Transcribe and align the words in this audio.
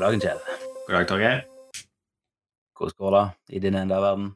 God 0.00 0.06
dagen, 0.06 0.20
Kjell. 0.24 0.38
God 0.86 0.94
dag, 0.96 1.06
Torgeir. 1.10 1.40
Hvordan 2.78 2.96
går 2.96 3.16
det 3.16 3.56
i 3.56 3.60
din 3.60 3.74
ende 3.76 3.96
av 3.98 4.04
verden? 4.06 4.30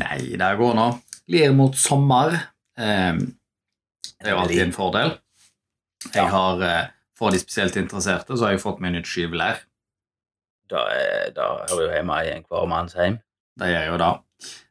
Nei, 0.00 0.20
det 0.40 0.48
går 0.56 0.72
nå. 0.78 0.86
Lir 1.28 1.52
mot 1.52 1.76
sommer. 1.76 2.32
Eh, 2.80 3.18
det 3.20 4.24
er 4.24 4.32
jo 4.32 4.38
alltid 4.40 4.62
en 4.64 4.72
fordel. 4.72 5.12
Jeg 6.14 6.30
har, 6.32 6.62
eh, 6.64 6.86
For 7.20 7.28
de 7.30 7.36
spesielt 7.36 7.76
interesserte 7.76 8.32
så 8.32 8.46
har 8.46 8.52
jeg 8.54 8.62
fått 8.62 8.78
meg 8.80 8.94
nytt 8.94 9.04
skyvelær. 9.04 9.58
Da, 10.70 10.86
er- 10.88 11.30
da 11.36 11.66
hører 11.68 11.82
jo 11.82 11.90
hjemme 11.92 12.16
i 12.24 12.30
enhver 12.32 12.66
manns 12.66 12.94
hjem. 12.94 13.18
Det 13.58 13.68
gjør 13.68 13.86
jo 13.92 13.96
da. 13.98 14.08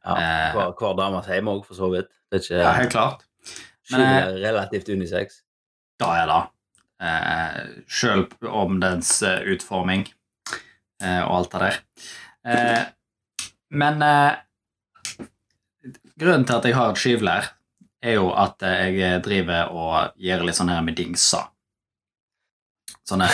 Ja, 0.04 0.14
Eh. 0.16 0.52
hver, 0.56 0.72
hver 0.74 0.96
dames 0.98 1.26
hjem 1.26 1.46
òg, 1.46 1.64
for 1.64 1.74
så 1.74 1.88
vidt. 1.92 2.08
Det 2.32 2.40
er 2.40 2.56
ikke 2.56 2.62
Ja, 2.64 2.72
helt 2.72 2.90
klart. 2.90 3.22
Men, 3.92 4.00
er 4.00 4.32
relativt 4.50 4.88
unisex. 4.88 5.42
Da 6.00 6.06
er 6.24 6.26
det. 6.26 6.50
Eh, 7.00 7.60
Sjøl 7.88 8.26
om 8.44 8.76
dens 8.82 9.14
eh, 9.24 9.40
utforming 9.54 10.02
eh, 11.02 11.22
og 11.24 11.32
alt 11.38 11.54
det 11.54 11.60
der. 11.62 11.78
Eh, 12.44 12.82
men 13.70 14.02
eh, 14.04 15.22
grunnen 16.20 16.44
til 16.44 16.58
at 16.58 16.68
jeg 16.68 16.76
har 16.76 16.92
et 16.92 17.00
skyvlær, 17.00 17.48
er 18.04 18.18
jo 18.18 18.30
at 18.36 18.60
eh, 18.68 18.90
jeg 18.98 19.22
driver 19.24 19.72
og 19.72 20.20
gjør 20.20 20.44
litt 20.48 20.58
sånn 20.60 20.72
her 20.72 20.84
med 20.84 20.98
dingser. 21.00 21.48
Sånne 23.08 23.30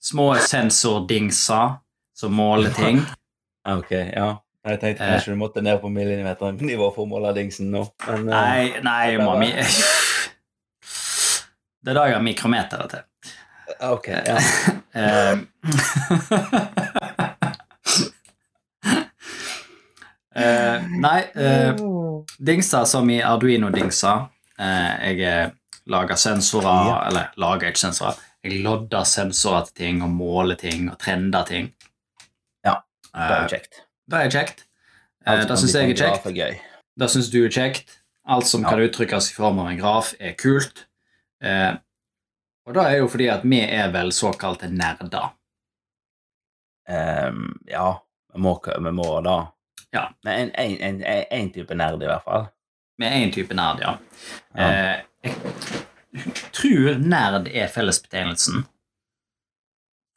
små 0.00 0.32
sensordingser 0.40 1.80
som 2.16 2.36
måler 2.38 2.74
ting. 2.76 3.02
Ok, 3.68 3.90
ja. 3.92 4.38
Jeg 4.64 4.78
tenkte 4.80 5.04
kanskje 5.04 5.34
du 5.34 5.36
måtte 5.36 5.60
ned 5.60 5.82
på 5.82 5.88
millimeternivå 5.92 6.86
for 6.94 7.04
å 7.04 7.08
måle 7.10 7.34
dingsen 7.36 7.68
nå. 7.74 7.82
Men, 8.08 8.24
Nei, 8.32 8.80
nei, 8.80 9.18
mami. 9.20 9.50
Det 11.84 11.90
er 11.90 11.94
da 11.96 12.02
jeg 12.10 12.14
har 12.18 12.22
mikrometeret 12.24 12.90
til. 12.90 13.00
Ok, 13.86 14.08
ja. 14.08 14.38
Eh, 14.90 15.38
eh, 20.34 20.82
nei, 21.00 21.20
uh, 21.36 21.74
dingser 22.42 22.84
som 22.90 23.10
i 23.10 23.20
Arduino-dingser. 23.22 24.26
Uh, 24.60 24.96
jeg 25.06 25.20
eh, 25.24 25.50
lager 25.90 26.16
sensorer, 26.20 26.86
Ja. 26.90 26.96
eller 27.08 27.24
lager 27.40 27.68
ikke 27.70 27.80
sensorer. 27.86 28.14
Jeg 28.44 28.60
lodder 28.64 29.04
sensorer 29.08 29.64
til 29.70 29.74
ting 29.84 30.02
og 30.04 30.10
måler 30.10 30.56
ting 30.60 30.90
og 30.92 30.98
trender 31.00 31.44
ting. 31.48 31.70
Ja, 32.66 32.74
Det 33.14 33.20
er 33.22 33.44
Eh, 33.44 33.48
kjekt. 33.54 33.74
det 34.10 34.18
er 34.20 34.30
kjekt. 34.30 34.64
Eh, 35.26 35.44
det 35.46 35.58
syns 35.58 35.74
jeg 35.74 35.90
er 35.90 35.94
kjekt. 35.94 36.24
Det 36.98 37.10
syns 37.10 37.30
du 37.30 37.44
er 37.44 37.48
kjekt. 37.50 37.90
Alt 38.28 38.46
som 38.46 38.62
Ja. 38.62 38.68
kan 38.70 38.78
uttrykkes 38.80 39.30
i 39.30 39.34
form 39.34 39.58
av 39.58 39.68
en 39.70 39.78
graf, 39.78 40.14
er 40.20 40.32
kult. 40.34 40.84
Eh, 41.44 41.72
og 42.68 42.76
det 42.76 42.86
er 42.86 42.98
jo 43.00 43.08
fordi 43.10 43.28
at 43.32 43.44
vi 43.48 43.60
er 43.64 43.92
vel 43.94 44.12
såkalte 44.14 44.68
nerder. 44.70 45.32
Um, 46.90 47.60
ja, 47.70 48.02
vi 48.34 48.42
må, 48.42 48.56
vi 48.66 48.92
må 48.94 49.08
da. 49.24 49.36
Ja. 49.94 50.08
Men 50.26 50.34
en, 50.40 50.50
en, 50.54 50.76
en, 50.80 51.02
en, 51.02 51.24
en 51.30 51.52
type 51.54 51.74
nerd, 51.74 52.02
i 52.02 52.10
hvert 52.10 52.26
fall. 52.26 52.48
Med 53.00 53.16
én 53.16 53.32
type 53.34 53.56
nerd, 53.56 53.80
ja. 53.82 53.96
Ja. 54.54 54.68
Eh, 54.68 55.32
jeg 56.10 56.34
tror 56.52 56.98
nerd 57.00 57.48
er 57.48 57.70
fellesbetegnelsen 57.72 58.64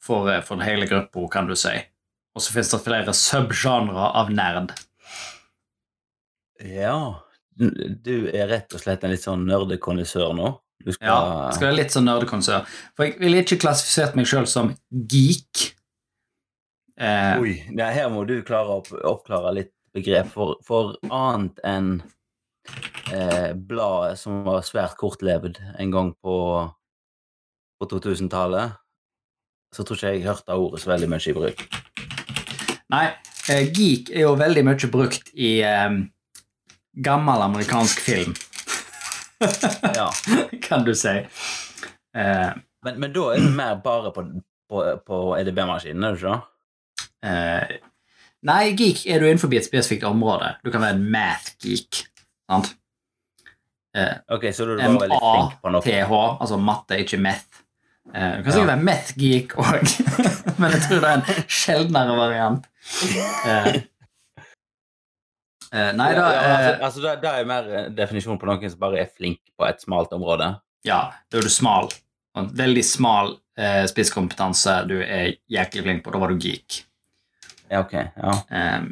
for, 0.02 0.28
eh, 0.30 0.42
for 0.44 0.62
hele 0.66 0.88
gruppa, 0.90 1.28
kan 1.32 1.48
du 1.48 1.54
si. 1.58 1.74
Og 2.34 2.42
så 2.42 2.52
finnes 2.52 2.72
det 2.74 2.82
flere 2.84 3.14
subgenre 3.16 4.10
av 4.20 4.32
nerd. 4.34 4.74
Ja. 6.60 6.98
Du 7.54 7.70
du 8.02 8.28
er 8.34 8.50
rett 8.50 8.74
og 8.74 8.82
slett 8.82 9.04
en 9.06 9.14
litt 9.14 9.22
sånn 9.22 9.46
nerdekondisør 9.46 10.34
nå. 10.34 10.50
Skal, 10.84 11.06
Ja, 11.06 11.52
skal 11.54 11.70
være 11.70 11.78
litt 11.78 11.94
sånn 11.94 12.04
nerdekonsør. 12.08 12.66
For 12.96 13.08
jeg 13.08 13.16
ville 13.22 13.40
ikke 13.44 13.60
klassifisert 13.62 14.18
meg 14.18 14.28
sjøl 14.28 14.48
som 14.50 14.74
geek. 14.90 15.70
Eh, 17.00 17.40
Oi, 17.40 17.54
ja, 17.72 17.88
her 17.94 18.10
må 18.12 18.26
du 18.28 18.36
klare 18.46 18.74
å 18.74 18.82
opp, 18.82 18.92
oppklare 18.92 19.54
litt 19.56 19.72
begrep. 19.96 20.28
For, 20.34 20.58
for 20.66 20.94
annet 21.08 21.60
enn 21.66 21.90
eh, 23.12 23.52
bladet 23.56 24.18
som 24.20 24.42
var 24.46 24.64
svært 24.66 24.98
kortlevd 25.00 25.60
en 25.78 25.94
gang 25.94 26.12
på, 26.22 26.36
på 27.80 27.90
2000-tallet, 27.94 28.76
så 29.74 29.82
tror 29.82 29.98
ikke 29.98 30.12
jeg 30.14 30.26
hørte 30.28 30.58
ordet 30.58 30.82
så 30.82 30.92
veldig 30.92 31.10
mye 31.10 31.30
i 31.30 31.36
bruk. 31.36 31.64
Nei, 32.94 33.06
eh, 33.50 33.70
geek 33.74 34.12
er 34.12 34.26
jo 34.28 34.34
veldig 34.38 34.64
mye 34.68 34.90
brukt 34.92 35.32
i 35.34 35.56
eh, 35.66 35.96
gammel 37.04 37.46
amerikansk 37.48 38.02
film, 38.04 38.36
Ja. 39.98 40.08
kan 40.62 40.84
du 40.86 40.94
si. 40.98 41.14
Eh, 42.14 42.50
Men, 42.84 42.98
men 43.00 43.12
da 43.14 43.30
er 43.32 43.40
det 43.40 43.52
mer 43.56 43.74
bare 43.84 44.10
på, 44.12 44.22
på, 44.70 44.82
på 45.06 45.18
EDB-maskinen, 45.38 46.04
er 46.04 46.16
det 46.16 46.20
ikke? 46.20 46.40
eh, 47.24 47.76
nei, 48.44 48.74
geek 48.76 49.06
er 49.08 49.20
du 49.22 49.26
innenfor 49.30 49.52
et 49.56 49.64
spesifikt 49.64 50.04
område. 50.04 50.50
Du 50.64 50.70
kan 50.70 50.82
være 50.84 50.98
en 50.98 51.06
math-geek. 51.14 52.02
sant? 52.50 52.74
Eh, 53.96 54.16
Ok, 54.28 54.44
så 54.52 54.66
du 54.68 54.74
bare 54.76 54.98
veldig 55.00 55.20
flink 55.22 55.56
på 55.62 55.70
noe. 55.72 55.80
M-A-T-H, 55.80 56.20
altså 56.44 56.58
matte, 56.60 56.98
ikke 57.00 57.20
meth. 57.24 57.62
Eh, 58.12 58.36
du 58.36 58.42
kan 58.44 58.52
sikkert 58.52 58.68
Ja. 58.68 58.74
være 58.74 58.84
meth-geek 58.90 59.54
òg, 59.56 59.94
men 60.60 60.74
jeg 60.76 60.82
tror 60.84 61.00
det 61.00 61.10
er 61.10 61.16
en 61.22 61.48
sjeldnere 61.48 62.16
variant. 62.20 62.66
Eh, 63.48 63.80
eh, 65.74 65.90
nei, 65.98 66.08
da 66.16 66.24
ja, 66.24 66.32
ja, 66.32 66.40
eh, 66.40 66.56
altså, 66.56 66.72
altså, 66.86 67.04
det, 67.04 67.14
det 67.24 67.34
er 67.34 67.50
mer 67.50 67.70
en 67.82 67.98
definisjon 67.98 68.40
på 68.40 68.48
noen 68.48 68.70
som 68.70 68.80
bare 68.82 69.02
er 69.02 69.12
flink 69.12 69.40
på 69.58 69.66
et 69.68 69.82
smalt 69.84 70.14
område. 70.16 70.54
Ja, 70.86 71.00
da 71.28 71.40
er 71.40 71.46
du 71.46 71.52
smal. 71.52 71.90
En 72.38 72.50
veldig 72.56 72.82
smal 72.86 73.36
eh, 73.58 73.84
spisskompetanse 73.90 74.80
du 74.90 74.98
er 75.02 75.36
jæklig 75.50 75.86
flink 75.86 76.04
på. 76.04 76.14
Da 76.14 76.22
var 76.22 76.32
du 76.32 76.40
geek. 76.42 76.82
Ja, 77.70 77.80
ok. 77.80 77.94
Ja. 77.94 78.34
Um, 78.78 78.90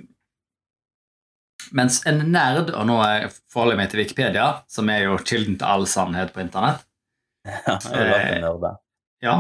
mens 1.77 2.01
en 2.09 2.25
nerd, 2.33 2.73
og 2.75 2.87
nå 2.89 2.99
er 3.05 3.29
forholder 3.53 3.77
jeg 3.77 3.81
meg 3.81 3.91
til 3.93 4.03
Wikipedia, 4.03 4.47
som 4.71 4.91
er 4.93 5.07
jo 5.07 5.19
kilden 5.23 5.59
til 5.61 5.69
all 5.69 5.87
sannhet 5.89 6.33
på 6.35 6.43
internett 6.45 6.83
ja 7.67 7.79
det 7.83 8.03
er 8.07 8.41
nerd 8.43 8.61
der. 8.63 8.79
Ja, 9.23 9.37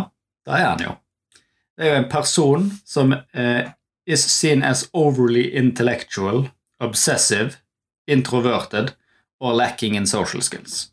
da 0.46 0.58
er 0.58 0.68
han 0.72 0.82
jo. 0.82 0.96
Det 1.78 1.86
er 1.86 1.92
jo 1.92 2.00
en 2.02 2.08
person 2.10 2.64
som 2.86 3.14
uh, 3.14 3.62
is 4.06 4.24
seen 4.26 4.64
as 4.66 4.88
overly 4.92 5.44
intellectual, 5.58 6.48
obsessive, 6.82 7.56
introverted 8.06 8.94
or 9.40 9.54
lacking 9.54 9.94
in 9.94 10.06
social 10.06 10.42
skills. 10.42 10.90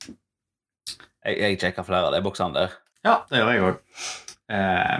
Jeg, 1.25 1.37
jeg 1.37 1.59
sjekker 1.59 1.83
flere 1.85 2.07
av 2.09 2.13
de 2.15 2.21
boksene 2.25 2.53
der. 2.55 2.75
Ja, 3.05 3.17
det 3.29 3.41
gjør 3.41 3.51
jeg 3.53 3.63
òg. 3.67 3.79
Uh, 4.49 4.99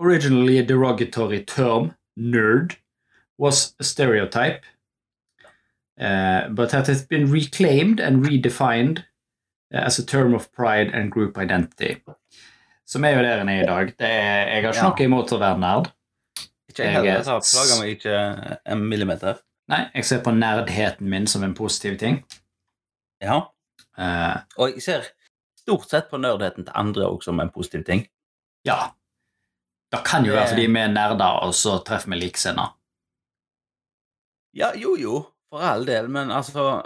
originally 0.00 0.58
a 0.58 0.62
derogatory 0.64 1.42
term, 1.44 1.90
nerd, 2.16 2.76
was 3.38 3.74
a 3.80 3.84
stereotype, 3.84 4.64
uh, 6.00 6.48
but 6.48 6.70
that 6.70 6.86
has 6.86 7.02
been 7.02 7.30
reclaimed 7.30 8.00
and 8.00 8.24
redefined 8.26 9.04
uh, 9.74 9.84
as 9.86 9.98
a 9.98 10.04
term 10.06 10.34
of 10.34 10.50
pride 10.52 10.90
and 10.94 11.10
group 11.12 11.38
identity. 11.38 11.96
Som 12.86 13.04
er 13.04 13.10
jo 13.16 13.22
der 13.22 13.40
en 13.40 13.48
er 13.48 13.62
i 13.62 13.66
dag. 13.66 13.92
Det 13.98 14.08
er, 14.10 14.48
jeg 14.48 14.62
har 14.64 14.72
ikke 14.72 14.82
Ja. 14.82 14.88
noe 14.88 15.04
imot 15.04 15.32
å 15.32 15.38
være 15.38 15.58
nerd. 15.62 15.90
Ikke 16.70 16.82
jeg 16.84 16.92
heller. 16.92 17.10
er- 17.10 17.22
Jeg 17.22 17.42
plager 17.52 17.78
meg 17.80 17.90
ikke 17.96 18.58
en 18.66 18.88
millimeter. 18.88 19.38
Nei, 19.70 19.84
jeg 19.94 20.04
ser 20.08 20.22
på 20.24 20.32
nerdheten 20.34 21.08
min 21.10 21.26
som 21.30 21.44
en 21.46 21.54
positiv 21.54 21.98
ting. 21.98 22.20
Ja. 23.22 23.36
Uh, 23.98 24.40
Og 24.58 24.74
jeg 24.74 24.82
ser 24.82 25.06
stort 25.60 25.90
sett 25.90 26.08
på 26.10 26.18
nerdheten 26.18 26.64
til 26.66 26.74
andre 26.74 27.06
også 27.06 27.30
som 27.30 27.40
en 27.40 27.52
positiv 27.54 27.84
ting. 27.86 28.06
ja. 28.66 28.90
Det 29.90 30.04
kan 30.06 30.22
jo 30.22 30.36
være 30.36 30.52
fordi 30.52 30.66
vi 30.70 30.78
er 30.78 30.92
nerder, 30.92 31.40
og 31.42 31.54
så 31.54 31.72
treffer 31.82 32.12
vi 32.12 32.16
likesinnede. 32.20 32.68
Ja, 34.54 34.68
jo, 34.78 34.92
jo, 34.94 35.16
for 35.50 35.58
all 35.66 35.82
del, 35.86 36.06
men 36.08 36.30
altså 36.30 36.82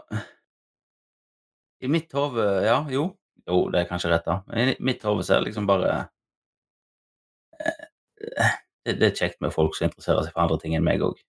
I 1.84 1.88
mitt 1.92 2.12
hode 2.16 2.46
Ja, 2.64 2.78
jo. 2.88 3.10
Jo, 3.44 3.68
det 3.68 3.82
er 3.82 3.88
kanskje 3.90 4.08
rett, 4.08 4.24
da. 4.24 4.38
Men 4.46 4.72
i 4.72 4.76
mitt 4.80 5.04
hode 5.04 5.24
så 5.24 5.34
er 5.34 5.42
det 5.42 5.50
liksom 5.50 5.66
bare 5.68 5.90
eh, 7.60 8.56
det, 8.86 8.96
det 9.02 9.10
er 9.10 9.18
kjekt 9.18 9.40
med 9.44 9.52
folk 9.52 9.76
som 9.76 9.90
interesserer 9.90 10.24
seg 10.24 10.32
for 10.32 10.46
andre 10.46 10.58
ting 10.62 10.76
enn 10.78 10.86
meg 10.86 11.04
òg. 11.04 11.20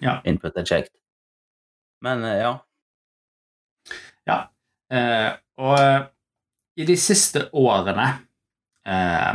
Ja. 0.00 0.20
Input 0.24 0.56
er 0.56 0.64
kjekt. 0.66 0.92
Men 2.02 2.22
ja. 2.26 2.52
ja. 4.26 4.38
Eh, 4.92 5.30
og 5.62 5.74
eh, 5.78 6.06
i 6.82 6.86
de 6.88 6.96
siste 6.98 7.44
årene, 7.52 8.06
eh, 8.88 9.34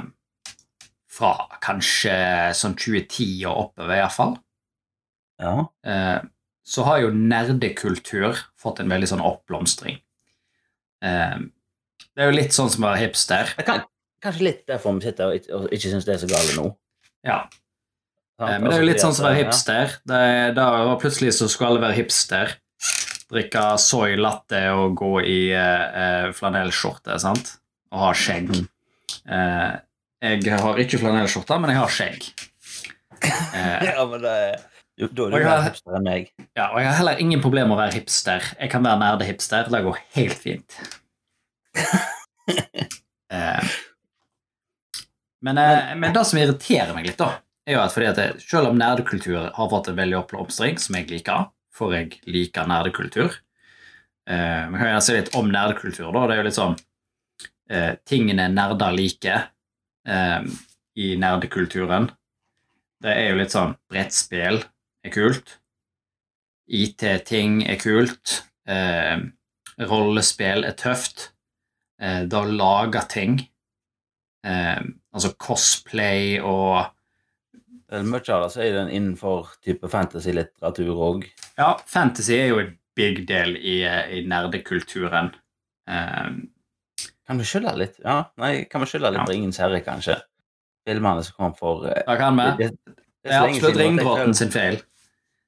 fra 1.18 1.32
kanskje 1.64 2.16
sånn 2.58 2.76
2010 2.78 3.46
og 3.50 3.62
oppover 3.68 3.96
iallfall, 4.02 4.36
Ja. 5.42 5.68
eh, 5.86 6.20
så 6.68 6.84
har 6.84 7.00
jo 7.00 7.14
nerdekultur 7.16 8.36
fått 8.60 8.82
en 8.84 8.90
veldig 8.92 9.08
sånn 9.14 9.24
oppblomstring. 9.24 10.02
Eh, 11.02 11.38
det 12.18 12.24
er 12.26 12.32
jo 12.32 12.36
litt 12.36 12.52
sånn 12.58 12.70
som 12.74 12.84
å 12.84 12.90
være 12.92 13.06
hipster. 13.06 13.54
Kan, 13.64 13.86
kanskje 14.22 14.44
litt 14.50 14.66
derfor 14.68 14.98
vi 14.98 15.06
sitter 15.08 15.30
og 15.32 15.40
ikke, 15.40 15.54
og 15.56 15.72
ikke 15.78 15.94
syns 15.94 16.06
det 16.10 16.18
er 16.18 16.22
så 16.26 16.30
gale 16.34 16.58
nå. 16.58 16.68
Ja, 17.24 17.40
eh, 17.46 17.67
men 18.40 18.48
det 18.48 18.54
er 18.54 18.62
jo 18.62 18.68
Altså, 18.70 18.86
litt 18.92 19.02
sånn 19.02 19.16
som 19.18 19.26
å 19.26 19.30
være 19.32 19.40
hipster. 19.44 19.94
Det, 20.06 20.22
da 20.58 20.66
var 20.86 21.00
plutselig 21.02 21.34
så 21.38 21.48
skulle 21.50 21.72
alle 21.74 21.82
være 21.88 21.98
hipster. 21.98 22.54
Drikke 23.34 23.64
soy 23.82 24.14
latte 24.22 24.62
og 24.78 24.94
gå 25.00 25.14
i 25.26 25.40
eh, 25.58 25.98
eh, 26.04 26.28
flanellskjorte, 26.38 27.18
sant? 27.20 27.56
Og 27.92 28.00
ha 28.06 28.12
skjegg. 28.16 28.52
Mhm. 28.54 28.68
Eh, 29.28 29.74
jeg 30.28 30.60
har 30.62 30.80
ikke 30.82 31.00
flanellskjorte, 31.02 31.58
men 31.62 31.74
jeg 31.74 31.80
har 31.82 31.94
skjegg. 31.98 32.30
Eh, 33.24 33.84
Ja, 33.90 34.06
men 34.06 34.22
det 34.22 34.36
er 34.38 34.56
du- 34.98 35.08
Da 35.10 35.26
er 35.28 35.34
du 35.34 35.46
mer 35.50 35.66
hipster 35.68 35.98
enn 35.98 36.04
meg. 36.08 36.30
ja, 36.58 36.70
og 36.72 36.80
jeg 36.82 36.88
har 36.88 36.96
heller 37.02 37.20
ingen 37.22 37.42
problemer 37.44 37.70
med 37.74 37.78
å 37.78 37.82
være 37.84 37.98
hipster. 38.00 38.48
Jeg 38.60 38.70
kan 38.72 38.86
være 38.86 39.02
nerdehipster. 39.02 39.68
Det 39.74 39.84
går 39.90 40.00
helt 40.20 40.40
fint. 40.46 40.80
Eh, 43.30 43.64
men, 45.44 45.58
eh, 45.60 45.90
men 46.00 46.14
det 46.16 46.22
som 46.26 46.40
irriterer 46.40 46.94
meg 46.96 47.10
litt, 47.10 47.18
da, 47.20 47.34
er 47.68 47.78
jo 47.78 47.84
at 47.84 47.94
fordi 47.94 48.08
at 48.10 48.22
jeg, 48.22 48.40
selv 48.48 48.72
om 48.72 48.80
nerdekultur 48.80 49.50
har 49.56 49.72
fått 49.72 49.90
en 49.92 50.00
veldig 50.00 50.22
oppblomstring, 50.22 50.80
som 50.80 50.98
jeg 50.98 51.10
liker, 51.12 51.50
for 51.76 51.94
jeg 51.94 52.22
liker 52.26 52.70
nerdekultur 52.70 53.28
eh, 53.30 54.64
Vi 54.72 54.80
kan 54.80 54.88
gjerne 54.88 55.04
si 55.06 55.18
litt 55.18 55.36
om 55.38 55.52
nerdekultur. 55.52 56.10
da, 56.16 56.24
Det 56.26 56.36
er 56.36 56.42
jo 56.42 56.48
litt 56.48 56.58
sånn 56.58 56.78
eh, 57.70 57.94
Tingene 58.08 58.48
nerder 58.54 58.96
liker 58.96 59.50
eh, 60.08 60.48
i 60.98 61.12
nerdekulturen. 61.22 62.10
Det 63.04 63.14
er 63.14 63.30
jo 63.30 63.40
litt 63.44 63.54
sånn 63.54 63.76
Brettspill 63.92 64.64
er 65.06 65.14
kult. 65.14 65.58
IT-ting 66.68 67.62
er 67.70 67.78
kult. 67.80 68.40
Eh, 68.68 69.20
rollespill 69.86 70.66
er 70.66 70.76
tøft. 70.80 71.30
Eh, 72.02 72.24
det 72.26 72.38
å 72.38 72.50
lage 72.50 73.04
ting, 73.12 73.38
eh, 74.46 74.82
altså 75.14 75.36
cosplay 75.38 76.40
og 76.42 76.90
Mye 77.88 78.20
av 78.36 78.42
det 78.44 78.52
så 78.52 78.62
er 78.66 78.74
den 78.76 78.90
innenfor 78.92 79.54
type 79.64 79.88
fantasy-litteratur 79.88 80.90
òg. 80.92 81.28
Ja, 81.56 81.78
fantasy 81.88 82.36
er 82.36 82.50
jo 82.50 82.60
en 82.60 82.74
big 83.00 83.22
del 83.30 83.56
i, 83.56 83.78
eh, 83.88 84.18
i 84.18 84.24
nerdekulturen. 84.28 85.32
Um, 85.88 86.50
Kan 87.28 87.40
vi 87.40 87.46
skylde 87.48 87.74
litt? 87.80 87.96
Ja, 88.04 88.26
nei, 88.40 88.66
kan 88.72 88.82
vi 88.84 88.88
skylde 88.88 89.12
litt 89.12 89.22
Ja. 89.22 89.26
på 89.26 89.32
Ringens 89.32 89.60
herre, 89.60 89.80
kanskje? 89.84 90.18
Filmene 90.88 91.24
som 91.24 91.36
kom 91.38 91.56
for 91.56 91.88
eh, 91.88 92.04
da 92.08 92.16
kan 92.20 92.36
vi. 92.36 92.44
det, 92.58 92.70
det, 92.88 93.32
er 93.32 93.48
absolutt 93.48 93.80
Ringbråten 93.80 94.34
sin 94.36 94.52
feil. 94.52 94.82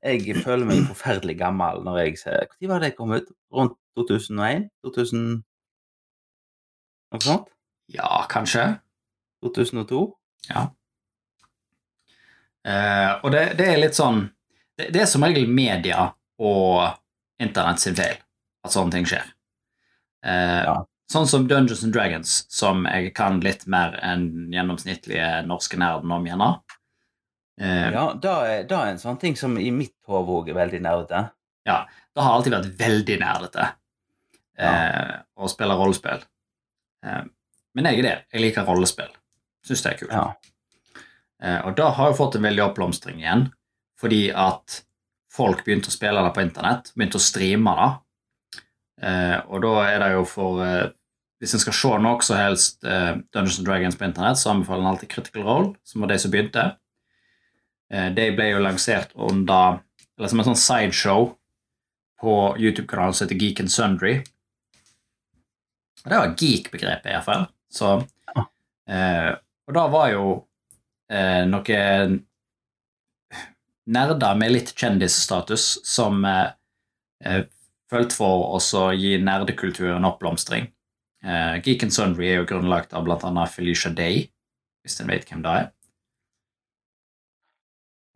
Jeg 0.04 0.36
føler 0.44 0.66
meg 0.68 0.88
forferdelig 0.88 1.38
gammel 1.40 1.84
når 1.84 1.98
jeg 2.06 2.18
ser 2.20 2.48
Når 2.62 2.70
var 2.72 2.80
det 2.80 2.96
kom 2.96 3.12
ut? 3.12 3.28
Rundt 3.52 3.76
2001? 4.00 4.70
2000 4.86 5.44
Noe 7.12 7.26
sånt? 7.26 7.48
Ja, 7.92 8.26
kanskje. 8.30 8.80
2002? 9.44 10.04
Eh, 12.70 13.12
og 13.24 13.32
det, 13.34 13.44
det 13.60 13.68
er 13.74 13.80
litt 13.82 13.98
sånn 13.98 14.28
det, 14.78 14.90
det 14.94 15.02
er 15.04 15.10
som 15.10 15.24
regel 15.26 15.48
media 15.50 16.10
og 16.40 16.86
internett 17.42 17.82
sin 17.82 17.96
feil 17.98 18.18
at 18.66 18.74
sånne 18.76 18.94
ting 18.98 19.08
skjer. 19.10 19.26
Eh, 20.26 20.62
Ja. 20.68 20.78
Sånn 21.10 21.26
som 21.26 21.48
Dungeons 21.50 21.80
and 21.82 21.90
Dragons, 21.96 22.32
som 22.54 22.84
jeg 22.86 23.16
kan 23.18 23.40
litt 23.42 23.64
mer 23.66 23.96
enn 24.06 24.52
gjennomsnittlige 24.54 25.40
norske 25.50 25.80
nerden 25.82 26.12
om, 26.14 26.28
gjerne. 26.30 26.50
Eh, 27.60 27.88
Ja, 27.96 28.04
da 28.14 28.34
er, 28.46 28.68
da 28.70 28.84
er 28.86 28.92
en 28.92 29.02
sånn 29.02 29.18
ting 29.20 29.34
som 29.40 29.58
i 29.58 29.72
mitt 29.74 29.96
hode 30.06 30.30
òg 30.36 30.52
er 30.54 30.60
veldig 30.60 30.84
nerdete. 30.86 31.24
Det 31.66 32.22
har 32.22 32.36
alltid 32.36 32.54
vært 32.54 32.70
veldig 32.78 33.18
nerdete 33.24 33.66
eh, 34.60 35.16
å 35.40 35.50
spille 35.50 35.80
rollespill. 35.80 36.22
Eh, 37.06 37.24
men 37.74 37.90
jeg 37.90 38.00
er 38.04 38.06
det. 38.06 38.16
Jeg 38.34 38.42
liker 38.46 38.70
rollespill. 38.70 39.10
Syns 39.66 39.82
det 39.86 39.92
er 39.96 40.00
kult. 40.04 40.14
Ja. 40.14 40.28
Eh, 41.44 41.60
og 41.66 41.76
da 41.80 41.90
har 41.96 42.12
jo 42.12 42.18
fått 42.20 42.38
en 42.38 42.46
veldig 42.48 42.64
oppblomstring 42.68 43.22
igjen, 43.22 43.48
fordi 44.00 44.30
at 44.36 44.82
folk 45.32 45.64
begynte 45.66 45.92
å 45.92 45.96
spille 45.96 46.24
det 46.26 46.34
på 46.36 46.44
internett, 46.44 46.92
begynte 46.96 47.20
å 47.20 47.24
streame 47.24 47.76
det. 47.80 47.90
Eh, 49.10 49.38
og 49.48 49.64
da 49.64 49.74
er 49.88 50.02
det 50.04 50.14
jo 50.18 50.26
for 50.28 50.64
eh, 50.66 50.88
Hvis 51.40 51.54
en 51.56 51.62
skal 51.64 51.76
se 51.78 51.90
noe 52.04 52.24
som 52.28 52.36
helst 52.36 52.82
Dungeons 52.84 53.62
and 53.62 53.68
Dragons 53.70 53.96
på 53.96 54.04
internett, 54.04 54.36
så 54.36 54.50
anbefaler 54.52 54.82
en 54.84 54.90
alltid 54.90 55.08
Critical 55.14 55.46
Role, 55.48 55.70
som 55.88 56.04
var 56.04 56.10
de 56.12 56.18
som 56.20 56.34
begynte. 56.34 56.66
De 57.88 58.26
ble 58.36 58.48
jo 58.50 58.60
lansert 58.60 59.14
under 59.16 59.80
Eller 60.18 60.28
som 60.28 60.42
en 60.44 60.50
sånn 60.50 60.60
sideshow 60.60 61.30
på 62.20 62.34
YouTube-kanalen 62.60 63.16
som 63.16 63.24
heter 63.24 63.40
Geek 63.40 63.62
and 63.64 63.72
Sundry. 63.72 64.18
Og 66.04 66.12
det 66.12 66.20
var 66.20 66.36
geek-begrepet, 66.40 67.12
iallfall. 67.14 67.48
Så 67.72 67.94
eh, 68.36 69.32
Og 69.68 69.76
da 69.76 69.88
var 69.92 70.12
jo 70.14 70.26
eh, 71.10 71.44
noen 71.50 72.20
nerder 73.90 74.36
med 74.38 74.52
litt 74.54 74.74
kjendisstatus 74.78 75.80
som 75.88 76.24
eh, 76.26 76.52
eh, 77.26 77.44
følte 77.90 78.16
for 78.20 78.56
å 78.60 78.60
gi 78.94 79.16
nerdekulturen 79.24 80.06
oppblomstring. 80.06 80.70
Eh, 81.26 81.56
Geek 81.66 81.84
and 81.88 81.94
Sundry 81.96 82.30
er 82.30 82.42
jo 82.44 82.48
grunnlagt 82.52 82.94
av 82.94 83.10
annet 83.10 83.52
Felicia 83.52 83.92
Day, 83.92 84.28
hvis 84.86 85.00
en 85.02 85.10
vet 85.12 85.26
hvem 85.30 85.42
det 85.44 85.56
er. 85.64 85.70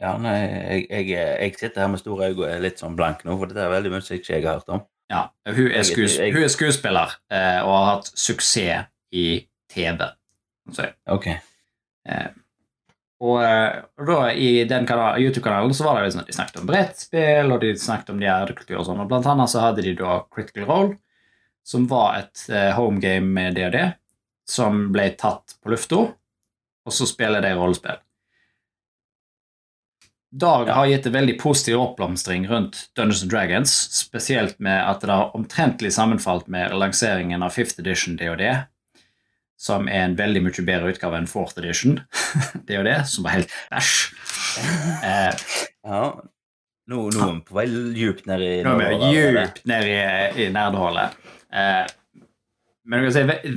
Ja, 0.04 0.16
nei, 0.20 0.36
jeg, 0.42 0.88
jeg, 0.90 1.10
jeg 1.14 1.54
sitter 1.60 1.84
her 1.86 1.92
med 1.94 2.02
store 2.02 2.28
øyne 2.32 2.42
og 2.44 2.48
er 2.50 2.64
litt 2.64 2.82
sånn 2.82 2.96
blank 2.98 3.22
nå, 3.24 3.36
for 3.40 3.48
dette 3.52 3.62
er 3.64 3.72
veldig 3.72 3.92
mye 3.94 4.04
som 4.04 4.18
ikke 4.18 4.34
jeg 4.36 4.44
har 4.46 4.58
hørt 4.60 4.72
om. 4.74 4.82
Ja, 5.12 5.22
hun 5.48 5.68
er, 5.70 5.84
skues 5.86 6.16
jeg- 6.18 6.34
hun 6.34 6.44
er 6.44 6.52
skuespiller 6.52 7.14
eh, 7.32 7.60
og 7.62 7.72
har 7.76 7.86
hatt 7.92 8.10
suksess 8.18 8.88
i 9.14 9.26
TV. 9.72 10.08
Så, 10.74 10.88
Ok. 11.14 11.28
eh, 11.30 12.30
og, 13.24 13.38
eh, 13.40 13.82
og 14.02 14.10
da 14.10 14.20
i 14.36 14.66
den 14.68 14.88
kanal- 14.88 15.22
YouTube-kanalen 15.22 15.74
så 15.74 15.86
var 15.88 16.00
det 16.00 16.10
liksom 16.10 16.26
de 16.28 16.36
snakket 16.36 16.60
om 16.60 16.68
brettspill, 16.68 17.52
og 17.56 17.62
de 17.62 17.74
snakket 17.80 18.12
om 18.12 18.20
nerdekultur 18.20 18.82
og 18.82 18.88
sånn, 18.90 19.00
og 19.00 19.12
blant 19.12 19.30
annet 19.32 19.52
så 19.52 19.64
hadde 19.64 19.86
de 19.86 19.96
da 20.00 20.20
Critical 20.34 20.68
Role, 20.68 20.98
som 21.64 21.88
var 21.88 22.18
et 22.20 22.48
eh, 22.52 22.74
homegame 22.76 23.30
med 23.38 23.56
D&D, 23.56 23.86
som 24.50 24.90
ble 24.92 25.14
tatt 25.20 25.56
på 25.64 25.72
lufta, 25.72 26.02
og 26.84 26.92
så 26.92 27.08
spiller 27.08 27.44
de 27.46 27.54
rollespill. 27.56 28.02
Dag 30.34 30.68
har 30.74 30.88
gitt 30.90 31.06
en 31.06 31.14
veldig 31.14 31.36
positiv 31.40 31.78
oppblomstring 31.78 32.48
rundt 32.50 32.88
Dungeons 32.98 33.22
and 33.22 33.32
Dragons, 33.32 33.74
spesielt 33.94 34.58
med 34.60 34.82
at 34.82 35.06
det 35.06 35.14
har 35.14 35.36
omtrentlig 35.38 35.94
sammenfalt 35.94 36.50
med 36.52 36.74
lanseringen 36.74 37.46
av 37.46 37.54
5th 37.54 37.80
edition 37.80 38.18
DOD, 38.18 38.42
som 39.64 39.88
er 39.88 40.04
en 40.10 40.16
veldig 40.20 40.42
mye 40.44 40.66
bedre 40.68 40.92
utgave 40.92 41.16
enn 41.22 41.30
4th 41.32 41.60
edition 41.62 42.00
det, 42.68 42.98
som 43.08 43.24
var 43.28 43.38
helt 43.38 43.54
bæsj. 43.72 43.96
Eh, 45.08 45.44
Ja. 45.84 46.04
Nå, 46.92 46.98
nå 47.16 47.20
er 47.24 47.30
vi 47.38 47.44
på 47.48 47.56
vei 47.56 47.64
djupt 47.96 48.26
ned 48.28 48.42
i 48.44 48.50
nå 48.66 48.74
er 48.76 48.90
vi 48.92 49.12
djupt 49.14 49.62
ned 49.72 49.86
i, 49.88 50.00
i 50.44 50.48
nerdehullet. 50.52 51.14
Eh, 51.56 51.86
men 52.92 53.06
du 53.06 53.08
kan 53.08 53.16
si, 53.16 53.54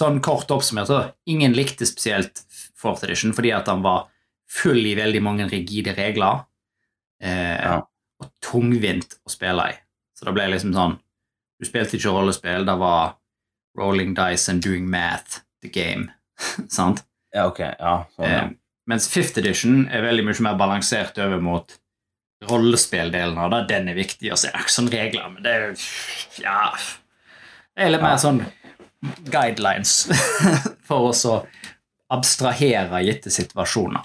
sånn 0.00 0.22
kort 0.24 0.48
oppsummert, 0.54 0.88
så 0.88 1.02
ingen 1.28 1.52
likte 1.52 1.84
spesielt 1.88 2.40
4th 2.80 3.04
edition 3.10 3.34
fordi 3.36 3.52
at 3.52 3.68
han 3.68 3.84
var 3.84 4.06
full 4.50 4.80
i 4.88 4.94
veldig 4.96 5.20
mange 5.22 5.50
rigide 5.52 5.92
regler. 5.98 6.46
Eh, 7.22 7.56
Ja. 7.60 7.76
Og 8.20 8.28
tungvint 8.44 9.14
å 9.24 9.30
spille 9.32 9.64
i. 9.72 9.76
Så 10.16 10.26
det 10.28 10.34
ble 10.36 10.48
liksom 10.52 10.74
sånn 10.76 10.98
Du 11.60 11.64
spilte 11.68 11.96
ikke 11.96 12.12
rollespill, 12.12 12.64
det 12.68 12.74
var 12.80 13.14
rolling 13.78 14.14
dice 14.14 14.48
and 14.50 14.62
doing 14.62 14.88
math, 14.90 15.40
the 15.62 15.68
game. 15.68 16.10
Sant? 16.68 17.04
Ja, 17.34 17.46
ok. 17.50 17.60
Ja, 17.78 17.94
sånn, 18.16 18.26
ja. 18.30 18.40
Eh, 18.46 18.56
mens 18.90 19.06
5th 19.12 19.38
edition 19.38 19.84
er 19.92 20.02
veldig 20.02 20.24
mye 20.26 20.42
mer 20.48 20.56
balansert 20.58 21.18
over 21.22 21.38
mot 21.44 21.76
rollespilldelen 22.48 23.36
av 23.38 23.50
det. 23.52 23.60
Den 23.70 23.90
er 23.92 23.98
viktig, 23.98 24.30
og 24.32 24.38
så 24.40 24.48
er 24.48 24.56
det 24.56 24.64
ikke 24.64 24.74
sånn 24.78 24.90
regler, 24.92 25.28
men 25.34 25.44
det 25.44 25.52
er 25.58 25.84
Ja. 26.42 26.70
Det 27.76 27.84
er 27.86 27.92
litt 27.94 28.02
mer 28.02 28.16
sånn 28.20 28.40
guidelines 29.30 29.92
for 30.88 31.10
oss 31.12 31.22
å 31.28 31.36
abstrahere 32.12 33.00
gitte 33.06 33.30
situasjoner. 33.32 34.02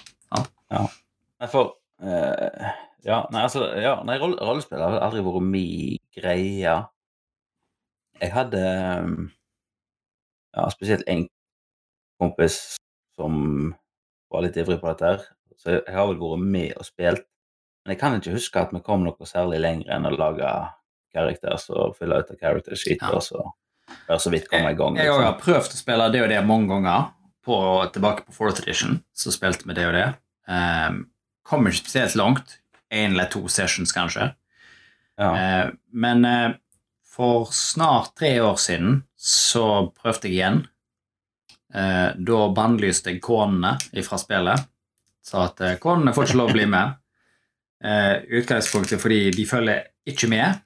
Nei, 0.69 1.47
for 1.51 1.73
eh, 2.03 2.69
Ja, 3.05 3.23
nei, 3.33 3.41
altså 3.47 3.65
ja, 3.81 3.95
nei, 4.05 4.15
roll- 4.21 4.37
rollespill 4.39 4.81
har 4.81 4.99
aldri 5.05 5.23
vært 5.25 5.43
min 5.49 5.97
greie. 6.15 6.75
Jeg 8.21 8.31
hadde 8.33 8.61
um, 9.05 9.17
ja, 10.55 10.69
spesielt 10.73 11.03
en 11.11 11.25
kompis 12.21 12.77
som 13.15 13.73
var 14.31 14.45
litt 14.45 14.57
ivrig 14.59 14.79
på 14.81 14.91
dette 14.91 15.11
her. 15.11 15.27
Så 15.59 15.77
jeg 15.77 15.95
har 15.95 16.07
vel 16.09 16.19
vært 16.19 16.47
med 16.55 16.73
og 16.79 16.87
spilt. 16.87 17.27
Men 17.85 17.93
jeg 17.93 18.01
kan 18.01 18.17
ikke 18.17 18.33
huske 18.33 18.61
at 18.63 18.73
vi 18.73 18.81
kom 18.85 19.05
noe 19.05 19.29
særlig 19.29 19.61
lenger 19.61 19.93
enn 19.93 20.09
å 20.09 20.15
lage 20.15 20.49
characters 21.15 21.69
og 21.71 21.95
fylle 21.99 22.17
ut 22.19 22.31
av 22.33 22.39
character 22.41 22.75
sheet 22.79 23.03
Ja. 23.03 23.13
og 23.13 23.23
så 23.23 23.43
bare 24.07 24.19
så 24.19 24.31
vidt 24.33 24.49
komme 24.49 24.71
i 24.71 24.77
gang. 24.77 24.97
Jeg 24.97 25.05
liksom. 25.05 25.23
har 25.23 25.39
prøvd 25.39 25.75
å 25.75 25.79
spille 25.79 26.09
det 26.11 26.23
og 26.23 26.31
det 26.31 26.41
mange 26.45 26.71
ganger. 26.73 27.11
På, 27.45 27.57
tilbake 27.93 28.23
på 28.25 28.33
4th 28.33 28.63
edition 28.63 29.03
så 29.13 29.29
spilte 29.29 29.67
vi 29.69 29.75
det 29.77 29.85
og 29.85 29.93
det. 29.93 30.07
Um, 30.49 31.03
kom 31.45 31.67
ikke 31.69 31.83
spesielt 31.83 32.15
langt. 32.17 32.55
Én 32.89 33.13
eller 33.13 33.29
to 33.29 33.43
sessions, 33.47 33.93
kanskje. 33.93 34.31
Ja. 35.21 35.29
Uh, 35.29 35.67
men 35.93 36.25
eh, 36.25 36.55
for 37.15 37.47
snart 37.55 38.15
tre 38.19 38.41
år 38.43 38.57
siden 38.59 39.03
så 39.15 39.91
prøvde 39.95 40.27
jeg 40.27 40.35
igjen. 40.35 40.57
Eh, 41.75 42.09
da 42.15 42.39
bannlyste 42.55 43.13
jeg 43.13 43.21
konene 43.23 43.77
fra 44.03 44.19
spillet. 44.19 44.67
Sa 45.25 45.45
at 45.47 45.63
eh, 45.63 45.77
konene 45.81 46.13
får 46.15 46.27
ikke 46.27 46.39
lov 46.41 46.51
å 46.51 46.55
bli 46.57 46.65
med. 46.69 46.97
Eh, 47.85 48.15
utgangspunktet 48.39 49.01
fordi 49.01 49.29
de 49.35 49.45
følger 49.47 49.85
ikke 50.11 50.29
med. 50.31 50.59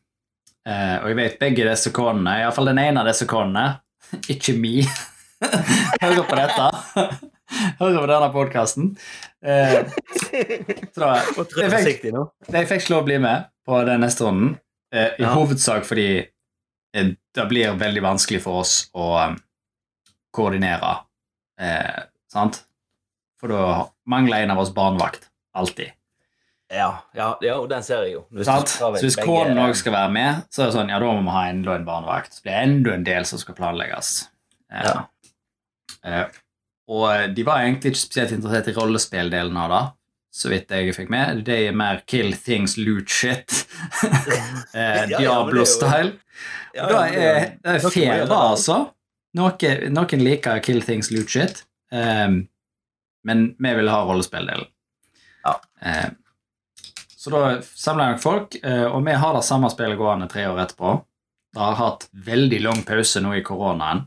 Eh, 0.68 0.96
og 1.04 1.12
jeg 1.12 1.20
vet 1.20 1.38
begge 1.42 1.68
disse 1.70 1.94
konene, 1.96 2.40
iallfall 2.42 2.72
den 2.72 2.82
ene 2.82 3.04
av 3.04 3.10
disse 3.10 3.28
konene, 3.30 3.80
ikke 4.34 4.58
me, 4.58 4.82
hører 6.04 6.26
på 6.26 6.40
dette. 6.40 6.70
hører 7.80 8.00
på 8.02 8.10
denne 8.10 8.32
podkasten. 8.34 8.90
Så 9.40 11.14
jeg 11.62 11.72
fikk, 11.86 12.10
fikk 12.50 12.76
ikke 12.82 12.94
lov 12.96 13.06
å 13.06 13.08
bli 13.08 13.22
med 13.22 13.48
på 13.70 13.80
den 13.88 14.04
neste 14.04 14.26
runden. 14.26 14.58
Eh, 14.94 15.14
I 15.22 15.30
hovedsak 15.30 15.86
fordi 15.86 16.10
det 16.94 17.46
blir 17.50 17.76
veldig 17.78 18.02
vanskelig 18.04 18.42
for 18.44 18.64
oss 18.64 18.74
å 18.98 19.12
eh, 19.22 19.36
koordinere. 20.36 20.96
Eh, 21.62 22.04
sant? 22.32 22.64
For 23.40 23.52
da 23.54 23.64
mangler 24.10 24.44
en 24.44 24.52
av 24.56 24.60
oss 24.64 24.74
barnevakt. 24.76 25.30
Alltid. 25.56 25.94
Ja, 26.70 26.90
ja, 27.18 27.32
ja, 27.42 27.56
og 27.58 27.70
den 27.72 27.82
ser 27.86 28.04
jeg 28.06 28.14
jo. 28.14 28.26
Hvis? 28.30 28.50
Så 28.76 28.92
hvis 28.94 29.16
konen 29.18 29.58
òg 29.58 29.72
skal 29.80 29.96
være 29.96 30.12
med, 30.14 30.44
så 30.54 30.62
er 30.62 30.68
det 30.70 30.76
sånn, 30.76 30.92
ja, 30.94 31.00
da 31.02 31.14
må 31.18 31.24
vi 31.26 31.34
ha 31.34 31.46
enda 31.50 31.78
en 31.80 31.88
barnevakt. 31.88 32.36
Så 32.36 32.44
blir 32.46 32.54
det 32.54 32.66
enda 32.68 32.94
en 32.94 33.08
del 33.08 33.26
som 33.26 33.42
skal 33.42 33.58
planlegges. 33.58 34.12
Eh, 34.72 34.86
Ja. 34.86 35.00
eh, 36.06 36.28
og 36.90 37.34
de 37.36 37.46
var 37.46 37.64
egentlig 37.64 37.94
ikke 37.94 38.02
spesielt 38.04 38.36
interessert 38.36 38.70
i 38.70 38.76
rollespilldelen 38.78 39.58
av 39.58 39.70
det, 39.74 39.82
så 40.34 40.50
vidt 40.50 40.70
jeg 40.74 40.94
fikk 40.94 41.10
med. 41.10 41.44
Det 41.46 41.58
er 41.68 41.74
mer 41.78 42.04
kill 42.10 42.36
things, 42.38 42.78
loot 42.78 43.10
shit. 43.10 43.66
eh, 44.74 45.06
Diablo-style. 45.10 46.20
Ja, 46.74 46.88
da 46.90 47.04
er 47.08 47.58
er 47.66 48.26
da, 48.30 48.40
altså. 48.54 48.80
Noen, 49.38 49.94
noen 49.94 50.24
liker 50.24 50.60
kill 50.66 50.82
things, 50.82 51.12
loot 51.12 51.30
shit, 51.30 51.64
um, 51.92 52.48
men 53.24 53.44
vi 53.60 53.74
vil 53.78 53.90
ha 53.92 54.00
rollespilldelen. 54.06 54.66
Ja. 55.46 55.56
Um, 55.86 56.16
så 57.20 57.34
da 57.34 57.42
samler 57.62 58.14
jeg 58.14 58.22
folk, 58.24 58.56
eh, 58.64 58.86
og 58.88 59.04
vi 59.06 59.12
har 59.20 59.34
det 59.36 59.44
samme 59.44 59.68
spillet 59.70 60.00
gående 60.00 60.30
tre 60.32 60.46
år 60.48 60.62
etterpå. 60.64 60.94
Det 61.54 61.60
har 61.60 61.76
hatt 61.76 62.06
veldig 62.14 62.62
lang 62.64 62.84
pause 62.88 63.20
nå 63.22 63.34
i 63.36 63.42
koronaen. 63.44 64.06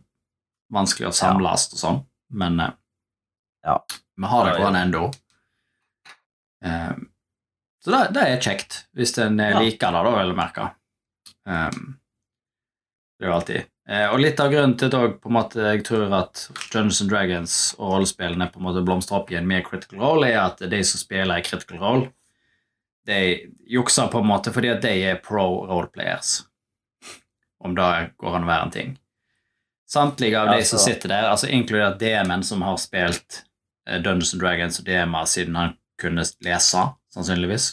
Vanskelig 0.72 1.10
å 1.10 1.12
samles 1.12 1.66
og 1.74 1.80
sånn, 1.82 1.98
men 2.32 2.60
eh, 2.64 2.72
Ja. 3.68 3.76
vi 4.16 4.30
har 4.32 4.48
det 4.48 4.54
gående 4.62 4.80
ennå. 4.86 5.02
Um, 6.64 7.08
så 7.84 7.90
det, 7.90 8.00
det 8.16 8.22
er 8.30 8.40
kjekt, 8.40 8.78
hvis 8.96 9.12
en 9.18 9.38
eh, 9.40 9.50
Ja. 9.50 9.60
liker 9.60 9.92
det, 9.92 10.02
da, 10.08 10.14
vil 10.16 10.32
jeg 10.32 10.38
merke. 10.38 10.70
Um, 11.44 11.98
det 13.22 13.28
er 13.28 13.30
jo 13.30 13.34
alltid. 13.36 13.66
Eh, 13.86 14.04
og 14.10 14.18
litt 14.18 14.40
av 14.42 14.48
grunnen 14.50 14.72
til 14.78 14.90
at 14.98 15.12
på 15.22 15.30
en 15.30 15.34
måte, 15.36 15.62
jeg 15.62 15.84
tror 15.86 16.10
at 16.18 16.40
Dungeons 16.72 16.98
and 17.04 17.10
Dragons 17.12 17.52
og 17.76 17.92
rollespillene 17.92 18.48
på 18.50 18.58
en 18.58 18.64
måte 18.66 18.80
blomstrer 18.82 19.20
opp 19.20 19.28
igjen 19.30 19.46
med 19.46 19.62
Critical 19.68 20.00
Role, 20.02 20.26
er 20.26 20.40
at 20.40 20.58
de 20.58 20.80
som 20.86 20.98
spiller 20.98 21.38
i 21.38 21.44
Critical 21.46 21.78
Role, 21.78 22.08
de 23.06 23.18
jukser 23.70 24.10
på 24.10 24.18
en 24.18 24.26
måte 24.26 24.50
fordi 24.54 24.72
at 24.72 24.82
de 24.82 24.90
er 25.06 25.20
pro 25.22 25.44
roleplayers. 25.70 26.40
Om 27.62 27.76
det 27.78 27.90
går 28.18 28.38
an 28.40 28.46
å 28.46 28.50
være 28.50 28.66
en 28.66 28.74
ting. 28.74 28.90
Samtlige 29.92 30.40
av 30.40 30.50
Ja, 30.50 30.56
de 30.58 30.66
som 30.66 30.82
sitter 30.82 31.12
der, 31.12 31.28
altså 31.30 31.50
inkludert 31.52 32.00
DM-en 32.00 32.42
som 32.46 32.64
har 32.66 32.80
spilt 32.82 33.44
eh, 33.86 34.00
Dungeons 34.02 34.32
and 34.34 34.42
Dragons 34.42 34.80
og 34.82 34.88
DM-er 34.88 35.30
siden 35.30 35.60
han 35.60 35.76
kunne 36.02 36.26
lese, 36.42 36.82
sannsynligvis, 37.14 37.68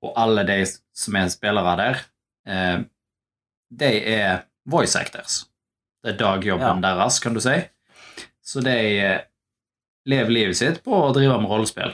og 0.00 0.16
alle 0.16 0.46
de 0.48 0.62
som 0.96 1.20
er 1.20 1.28
spillere 1.28 1.76
der, 1.76 2.02
eh, 2.48 2.78
de 3.70 3.90
er 4.14 4.44
voice 4.70 4.98
actors. 4.98 5.44
Det 6.02 6.14
er 6.14 6.20
dagjobben 6.20 6.82
deres, 6.82 7.18
kan 7.20 7.34
du 7.36 7.40
si. 7.44 7.56
Så 8.44 8.62
de 8.64 8.76
eh, 8.98 9.18
lever 10.08 10.32
livet 10.34 10.58
sitt 10.58 10.80
på 10.84 10.96
å 10.96 11.12
drive 11.14 11.36
med 11.38 11.50
rollespill. 11.50 11.92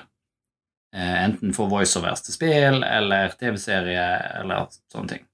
Eh, 0.96 1.16
enten 1.24 1.54
for 1.56 1.68
voiceovers 1.70 2.22
til 2.24 2.36
spill 2.36 2.84
eller 2.86 3.34
TV-serie 3.36 4.04
eller 4.40 4.70
sånne 4.92 5.12
ting. 5.12 5.24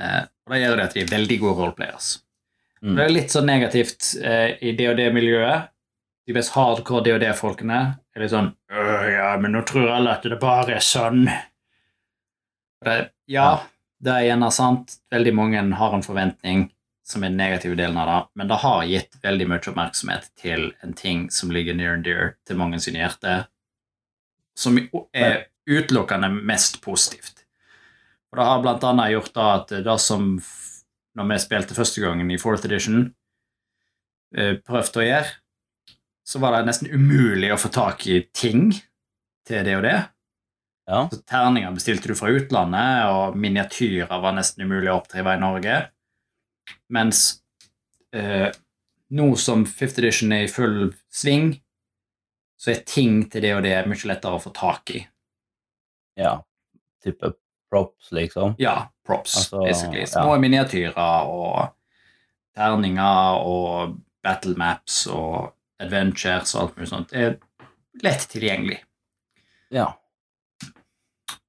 Eh, 0.00 0.24
og 0.26 0.54
det 0.54 0.62
gjør 0.64 0.76
det 0.80 0.88
at 0.88 0.96
de 0.98 1.04
er 1.04 1.14
veldig 1.14 1.38
gode 1.44 1.58
roleplayers. 1.62 2.10
Mm. 2.80 2.94
Det 2.96 3.04
er 3.04 3.12
litt 3.12 3.34
sånn 3.34 3.48
negativt 3.48 4.14
i 4.16 4.70
DOD-miljøet. 4.72 5.68
De 6.26 6.34
mest 6.36 6.54
hardcore 6.54 7.04
DOD-folkene 7.04 7.80
er 8.16 8.22
litt 8.22 8.32
sånn 8.32 8.52
«Øh, 8.72 9.06
Ja, 9.12 9.34
men 9.40 9.52
nå 9.52 9.60
tror 9.68 9.90
alle 9.92 10.14
at 10.16 10.24
det 10.24 10.38
bare 10.40 10.78
er 10.78 10.84
sånn. 10.84 11.26
Det, 12.84 12.94
ja, 13.28 13.50
det 14.00 14.12
er 14.12 14.26
gjerne 14.30 14.50
sant. 14.54 14.96
Veldig 15.12 15.32
mange 15.36 15.62
har 15.76 15.96
en 15.96 16.04
forventning 16.04 16.68
som 17.06 17.24
er 17.24 17.32
den 17.32 17.40
negative 17.40 17.76
delen 17.78 17.98
av 17.98 18.08
det, 18.08 18.18
men 18.38 18.48
det 18.48 18.60
har 18.62 18.84
gitt 18.86 19.16
veldig 19.22 19.48
mye 19.50 19.62
oppmerksomhet 19.72 20.30
til 20.38 20.68
en 20.84 20.94
ting 20.94 21.26
som 21.34 21.50
ligger 21.50 21.74
near 21.74 21.96
and 21.96 22.06
dear 22.06 22.34
til 22.46 22.58
mange 22.60 22.78
sine 22.80 23.02
hjerte, 23.02 23.34
som 24.54 24.78
er 25.12 25.48
utelukkende 25.66 26.30
mest 26.30 26.78
positivt. 26.84 27.44
Og 28.30 28.38
det 28.38 28.46
har 28.46 28.62
blant 28.62 28.86
annet 28.86 29.14
gjort 29.16 29.34
da 29.34 29.48
at 29.56 29.74
det 29.84 29.96
som 30.02 30.36
når 31.18 31.26
vi 31.32 31.38
spilte 31.42 31.74
første 31.74 32.02
gangen 32.04 32.30
i 32.30 32.38
fourth 32.38 32.66
edition, 32.68 33.08
eh, 34.36 34.54
prøvde 34.62 35.02
å 35.02 35.06
gjøre, 35.06 35.32
så 36.24 36.38
var 36.38 36.54
det 36.54 36.68
nesten 36.68 36.92
umulig 36.92 37.50
å 37.50 37.58
få 37.58 37.72
tak 37.74 38.06
i 38.06 38.22
ting 38.32 38.70
til 39.46 39.64
det 39.66 39.76
og 39.76 39.82
det. 39.82 39.98
Ja. 40.90 41.04
Så 41.12 41.20
terninger 41.30 41.70
bestilte 41.76 42.10
du 42.10 42.16
fra 42.18 42.32
utlandet, 42.34 43.06
og 43.14 43.36
miniatyrer 43.38 44.10
var 44.24 44.34
nesten 44.34 44.64
umulig 44.66 44.90
å 44.90 44.96
oppdrive 44.98 45.36
i 45.36 45.40
Norge. 45.42 45.76
Mens 46.90 47.20
eh, 48.16 48.48
nå 49.14 49.28
som 49.38 49.62
fifth 49.70 50.00
edition 50.02 50.34
er 50.34 50.48
i 50.48 50.50
full 50.50 50.88
sving, 51.14 51.52
så 52.60 52.72
er 52.74 52.82
ting 52.84 53.22
til 53.30 53.46
det 53.46 53.52
og 53.56 53.62
det 53.64 53.76
mye 53.88 54.10
lettere 54.10 54.36
å 54.36 54.42
få 54.42 54.50
tak 54.56 54.96
i. 54.98 55.04
ja. 56.18 56.40
Type 57.00 57.30
props, 57.70 58.10
liksom. 58.12 58.58
Ja, 58.60 58.90
props, 59.06 59.36
Altså, 59.38 59.62
basically. 59.64 60.02
ja. 60.02 60.06
Små 60.10 60.34
miniatyrer 60.42 61.30
og 61.32 61.70
terninger 62.52 63.38
og 63.46 63.94
battle 64.22 64.52
maps 64.60 65.06
og 65.08 65.54
adventures 65.80 66.52
og 66.54 66.60
alt 66.66 66.76
mulig 66.76 66.90
sånt. 66.90 67.14
Det 67.14 67.22
er 67.24 67.38
lett 68.04 68.26
tilgjengelig. 68.34 68.82
Ja. 69.72 69.86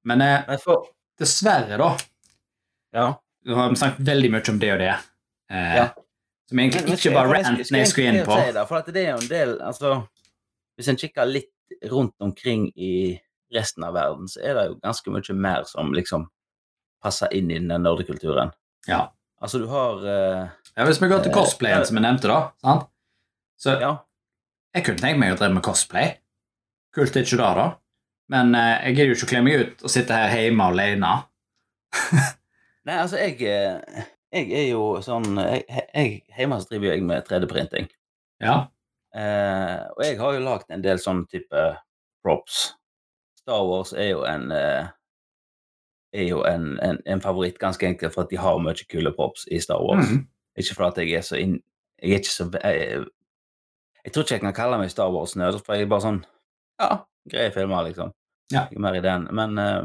Men 0.04 0.20
eh, 0.20 0.56
dessverre, 1.18 1.76
da 1.78 1.96
Ja. 2.92 3.06
Nå 3.46 3.54
har 3.58 3.70
vi 3.70 3.76
snakket 3.80 4.06
veldig 4.06 4.30
mye 4.30 4.50
om 4.52 4.58
det 4.62 4.72
og 4.72 4.78
det. 4.78 4.94
Eh, 5.50 5.74
Ja. 5.76 5.88
Som 6.48 6.58
egentlig 6.58 6.98
ikke 6.98 7.14
var 7.14 7.30
ranten 7.32 7.76
jeg 7.78 7.88
skulle 7.88 8.08
inn 8.12 8.24
på. 8.26 8.36
det, 8.52 8.66
for 8.68 8.82
det 8.92 9.04
er 9.06 9.10
jo 9.14 9.20
en 9.22 9.28
del 9.30 9.52
altså, 9.64 10.06
Hvis 10.76 10.88
en 10.88 10.96
kikker 11.00 11.24
litt 11.28 11.48
rundt 11.90 12.14
omkring 12.20 12.66
i 12.76 13.18
resten 13.54 13.84
av 13.84 13.94
verden, 13.94 14.28
så 14.28 14.40
er 14.42 14.54
det 14.54 14.66
jo 14.68 14.74
ganske 14.82 15.10
mye 15.12 15.34
mer 15.36 15.64
som 15.68 15.92
liksom 15.92 16.26
passer 17.02 17.28
inn 17.32 17.50
i 17.50 17.58
den 17.58 17.68
nerdekulturen. 17.82 18.52
Ja. 18.88 19.10
Altså, 19.42 19.58
du 19.58 19.66
har 19.68 20.04
eh, 20.06 20.48
Ja, 20.76 20.84
hvis 20.86 21.00
vi 21.02 21.08
går 21.08 21.22
til 21.24 21.32
Eh, 21.32 21.34
cosplayen, 21.34 21.78
ja. 21.80 21.84
som 21.84 21.96
jeg 21.96 22.02
nevnte, 22.04 22.28
da 22.28 22.50
sant? 22.62 22.88
Så 23.58 23.80
Ja. 23.80 23.96
jeg 24.74 24.84
kunne 24.84 24.98
tenkt 24.98 25.18
meg 25.18 25.32
å 25.34 25.38
drive 25.38 25.54
med 25.54 25.62
cosplay. 25.62 26.18
Kult 26.94 27.16
er 27.16 27.20
ikke 27.24 27.36
det, 27.40 27.54
da. 27.56 27.66
Men 28.30 28.54
eh, 28.54 28.86
jeg 28.86 28.96
gidder 28.96 29.10
jo 29.10 29.18
ikke 29.18 29.28
å 29.28 29.32
kle 29.32 29.42
meg 29.46 29.62
ut 29.62 29.84
og 29.86 29.92
sitte 29.92 30.18
her 30.18 30.34
hjemme 30.38 30.68
alene. 30.72 31.12
Nei, 32.86 32.96
altså, 32.98 33.18
jeg, 33.20 33.36
eh, 33.46 34.06
jeg 34.32 34.52
er 34.58 34.68
jo 34.70 34.84
sånn 35.04 35.36
jeg, 35.36 35.64
jeg, 35.68 36.14
Hjemme 36.38 36.58
så 36.60 36.70
driver 36.70 36.92
jeg 36.92 37.04
med 37.06 37.26
3D-printing. 37.28 37.90
Ja. 38.42 38.56
Eh, 39.14 39.78
og 39.92 40.04
jeg 40.06 40.18
har 40.18 40.36
jo 40.36 40.46
lagd 40.46 40.72
en 40.72 40.84
del 40.84 41.02
sånn 41.02 41.26
type 41.30 41.66
props. 42.24 42.72
Star 43.42 43.64
Wars 43.66 43.92
er 43.92 44.12
jo 44.14 44.22
en 44.28 44.50
eh, 44.54 44.90
er 46.12 46.28
jo 46.28 46.42
en, 46.44 46.76
en, 46.84 46.98
en 47.08 47.22
favoritt, 47.24 47.58
ganske 47.60 47.86
enkelt 47.88 48.14
for 48.14 48.24
at 48.24 48.30
de 48.32 48.40
har 48.40 48.60
mye 48.60 48.86
kule 48.90 49.12
props 49.16 49.46
i 49.50 49.60
Star 49.62 49.80
Wars. 49.82 50.10
Mm. 50.10 50.26
Ikke 50.60 50.76
fordi 50.76 51.06
jeg 51.08 51.18
er 51.18 51.26
så 51.26 51.40
inn... 51.40 51.56
Jeg 52.02 52.10
er 52.10 52.20
ikke 52.20 52.34
så 52.34 52.48
jeg, 52.64 53.04
jeg 54.02 54.12
tror 54.12 54.24
ikke 54.24 54.34
jeg 54.34 54.42
kan 54.42 54.56
kalle 54.56 54.78
meg 54.80 54.90
Star 54.90 55.12
Wars-nerd, 55.14 55.60
for 55.62 55.78
jeg 55.78 55.86
er 55.86 55.92
bare 55.92 56.04
sånn 56.04 56.22
Ja, 56.82 57.04
greie 57.30 57.50
filmer, 57.54 57.84
liksom. 57.88 58.12
Ja. 58.52 58.66
Er 58.72 58.78
mer 58.78 58.94
i 58.94 59.00
den. 59.00 59.28
Men, 59.32 59.58
eh, 59.58 59.82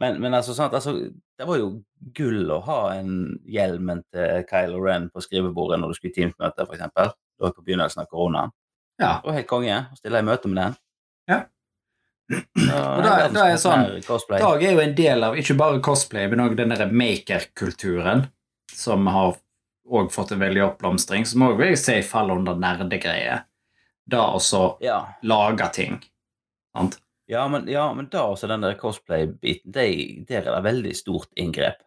men, 0.00 0.20
men 0.20 0.34
altså, 0.34 0.54
sant, 0.54 0.72
altså 0.74 0.92
Det 1.38 1.46
var 1.46 1.56
jo 1.58 1.82
gull 2.14 2.50
å 2.50 2.60
ha 2.66 2.78
en 2.96 3.38
hjelmen 3.46 4.02
til 4.12 4.42
Kylo 4.50 4.80
Ren 4.82 5.08
på 5.14 5.20
skrivebordet 5.22 5.78
når 5.80 5.88
du 5.92 5.94
skulle 5.94 6.10
i 6.10 6.16
Teams-møte, 6.16 6.66
eksempel. 6.66 7.12
Det 7.38 7.44
var 7.46 7.52
på 7.54 7.62
begynnelsen 7.62 8.02
av 8.02 8.08
koronaen. 8.10 8.50
Ja. 8.98 9.20
Det 9.20 9.28
var 9.30 9.36
helt 9.36 9.46
konge 9.46 9.76
å 9.92 9.96
stille 10.00 10.18
i 10.18 10.26
møte 10.26 10.48
med 10.50 10.58
den. 10.64 10.76
Ja. 11.28 11.38
Så, 12.28 12.74
Og 12.74 13.02
da- 13.04 13.28
da 13.32 13.44
er 13.46 13.52
det 13.54 13.60
sånn. 13.62 13.84
Dag 14.40 14.62
er 14.64 14.72
jo 14.74 14.80
en 14.80 14.94
del 14.94 15.22
av 15.24 15.36
ikke 15.38 15.56
bare 15.56 15.80
cosplay, 15.80 16.26
men 16.28 16.40
òg 16.40 16.56
den 16.56 16.68
derre 16.74 16.90
maker-kulturen 16.90 18.26
som 18.74 19.06
har 19.06 19.36
òg 19.88 20.10
fått 20.12 20.32
en 20.32 20.40
veldig 20.42 20.64
oppblomstring, 20.66 21.24
som 21.26 21.42
òg 21.46 21.56
vil 21.56 21.68
jeg 21.68 21.78
si 21.78 22.02
faller 22.02 22.34
under 22.36 22.54
nerdegreier. 22.54 23.44
Da 24.08 24.26
også 24.34 24.76
Ja. 24.82 25.14
lage 25.22 25.72
ting. 25.72 26.02
Sant? 26.78 26.98
Ja, 27.28 27.42
men, 27.52 27.66
ja, 27.68 27.84
men 27.94 28.06
da 28.08 28.22
også 28.30 28.48
den 28.48 28.62
der 28.64 28.78
cosplay-biten, 28.80 29.72
det- 29.74 30.26
der 30.28 30.46
er 30.46 30.54
det 30.56 30.64
veldig 30.64 30.94
stort 30.96 31.28
inngrep. 31.36 31.82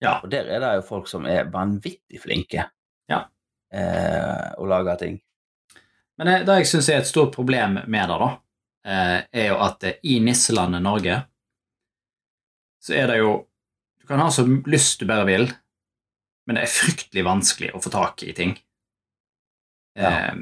Ja. 0.00 0.20
Og 0.22 0.30
der 0.30 0.46
er 0.46 0.60
det 0.60 0.74
jo 0.76 0.82
folk 0.86 1.08
som 1.08 1.26
er 1.26 1.44
vanvittig 1.50 2.20
flinke 2.22 2.68
Ja. 3.10 3.24
eh, 3.72 4.52
å 4.58 4.66
lage 4.68 4.96
ting. 5.00 5.20
Men 6.18 6.26
det, 6.28 6.46
det 6.46 6.56
jeg 6.60 6.66
syns 6.70 6.88
er 6.92 6.98
et 7.00 7.06
stort 7.10 7.32
problem 7.34 7.80
med 7.90 8.08
det, 8.08 8.18
da, 8.20 8.28
eh, 8.84 9.22
er 9.32 9.48
jo 9.48 9.56
at 9.64 9.82
eh, 9.84 9.96
i 10.04 10.20
nisselandet 10.20 10.82
Norge 10.84 11.16
så 12.84 12.94
er 12.94 13.06
det 13.08 13.18
jo 13.18 13.46
Du 14.00 14.06
kan 14.06 14.20
ha 14.20 14.28
så 14.30 14.44
lyst 14.68 15.00
du 15.00 15.06
bare 15.08 15.24
vil, 15.24 15.46
men 16.46 16.56
det 16.58 16.66
er 16.66 16.72
fryktelig 16.74 17.22
vanskelig 17.24 17.70
å 17.72 17.80
få 17.80 17.90
tak 17.90 18.22
i 18.22 18.34
ting. 18.36 18.50
Ja. 19.96 20.10
Eh, 20.10 20.34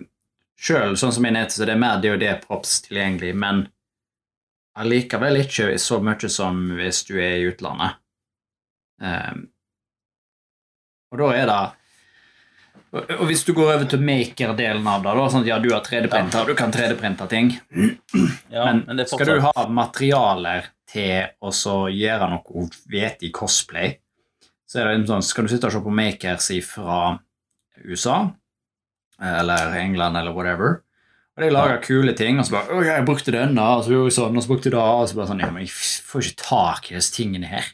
Sjøl 0.59 0.97
sånn 0.99 1.12
som 1.14 1.25
jeg 1.25 1.37
er 1.38 1.47
så 1.49 1.64
det 1.66 1.76
er 1.76 1.78
mer 1.78 2.00
DOD-props 2.02 2.80
tilgjengelig, 2.88 3.37
men 3.38 3.68
allikevel 4.79 5.43
ikke 5.43 5.75
så 5.81 6.00
mye 6.05 6.31
som 6.33 6.64
hvis 6.79 7.02
du 7.09 7.17
er 7.21 7.38
i 7.41 7.47
utlandet. 7.50 7.99
Um, 9.02 9.47
og 11.12 11.21
da 11.21 11.31
er 11.37 11.49
det 11.50 11.62
og 12.93 13.23
hvis 13.25 13.41
du 13.49 13.55
går 13.57 13.71
over 13.73 13.87
til 13.88 14.02
maker-delen 14.05 14.85
av 14.88 15.00
det, 15.05 15.12
da, 15.17 15.25
sånn 15.33 15.45
at 15.47 15.49
ja, 15.49 15.57
du 15.64 15.71
har 15.73 15.81
3D-printer, 15.85 16.45
du 16.45 16.57
kan 16.57 16.73
3D-printe 16.75 17.25
ting, 17.31 17.55
Ja, 18.52 18.67
men, 18.67 18.83
men 18.85 19.00
er 19.00 19.09
skal 19.09 19.31
du 19.31 19.47
ha 19.47 19.64
materialer 19.73 20.69
til 20.93 21.31
å 21.41 21.52
så 21.57 21.87
gjøre 21.88 22.29
noe 22.35 22.67
vetig 22.93 23.31
cosplay, 23.33 23.95
så 24.69 24.83
er 24.83 24.91
det 24.91 24.99
liksom 24.99 25.09
sånn 25.14 25.25
Skal 25.25 25.49
du 25.49 25.52
sitte 25.55 25.71
og 25.71 25.75
se 25.75 25.81
på 25.85 25.95
makers 26.02 26.50
fra 26.69 26.99
USA 27.88 28.19
eller 29.23 29.76
England 29.81 30.21
eller 30.21 30.37
whatever, 30.37 30.83
og 31.37 31.43
de 31.45 31.51
lager 31.51 31.81
kule 31.83 32.12
ting, 32.15 32.39
og 32.39 32.45
så 32.47 32.51
bare 32.59 32.69
'Å, 32.69 32.85
jeg 32.85 33.05
brukte 33.07 33.33
denne, 33.33 33.61
og 33.62 33.85
så 33.85 33.91
gjorde 33.95 34.11
jeg 34.11 34.19
sånn, 34.19 34.37
og 34.37 34.43
så 34.43 34.49
brukte 34.49 34.69
jeg 34.71 34.73
da, 34.73 34.85
og 35.01 35.09
så 35.09 35.15
bare 35.17 35.27
sånn 35.29 35.41
Ja, 35.41 35.51
men 35.51 35.62
jeg 35.62 35.71
får 35.73 36.21
ikke 36.23 36.43
tak 36.43 36.91
i 36.91 36.95
disse 36.95 37.15
tingene 37.17 37.47
her. 37.47 37.65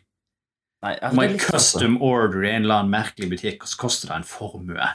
Nei, 0.82 0.92
jeg 1.02 1.12
må 1.12 1.22
er 1.24 1.28
jeg 1.28 1.40
sånn- 1.40 1.50
custom 1.58 2.02
order 2.02 2.44
i 2.44 2.50
en 2.54 2.62
eller 2.62 2.74
annen 2.74 2.90
merkelig 2.94 3.30
butikk, 3.30 3.62
og 3.62 3.68
så 3.68 3.76
koster 3.78 4.08
det 4.08 4.16
en 4.16 4.22
formue. 4.22 4.88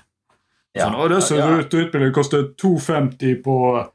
Ja. 0.76 0.86
Sånn, 0.90 0.96
'Å, 0.96 1.10
det 1.10 1.24
ser 1.24 1.38
Ja. 1.38 1.58
ut 1.60 1.70
utbildet 1.70 2.14
koster 2.14 2.44
250 2.58 3.42
på 3.44 3.90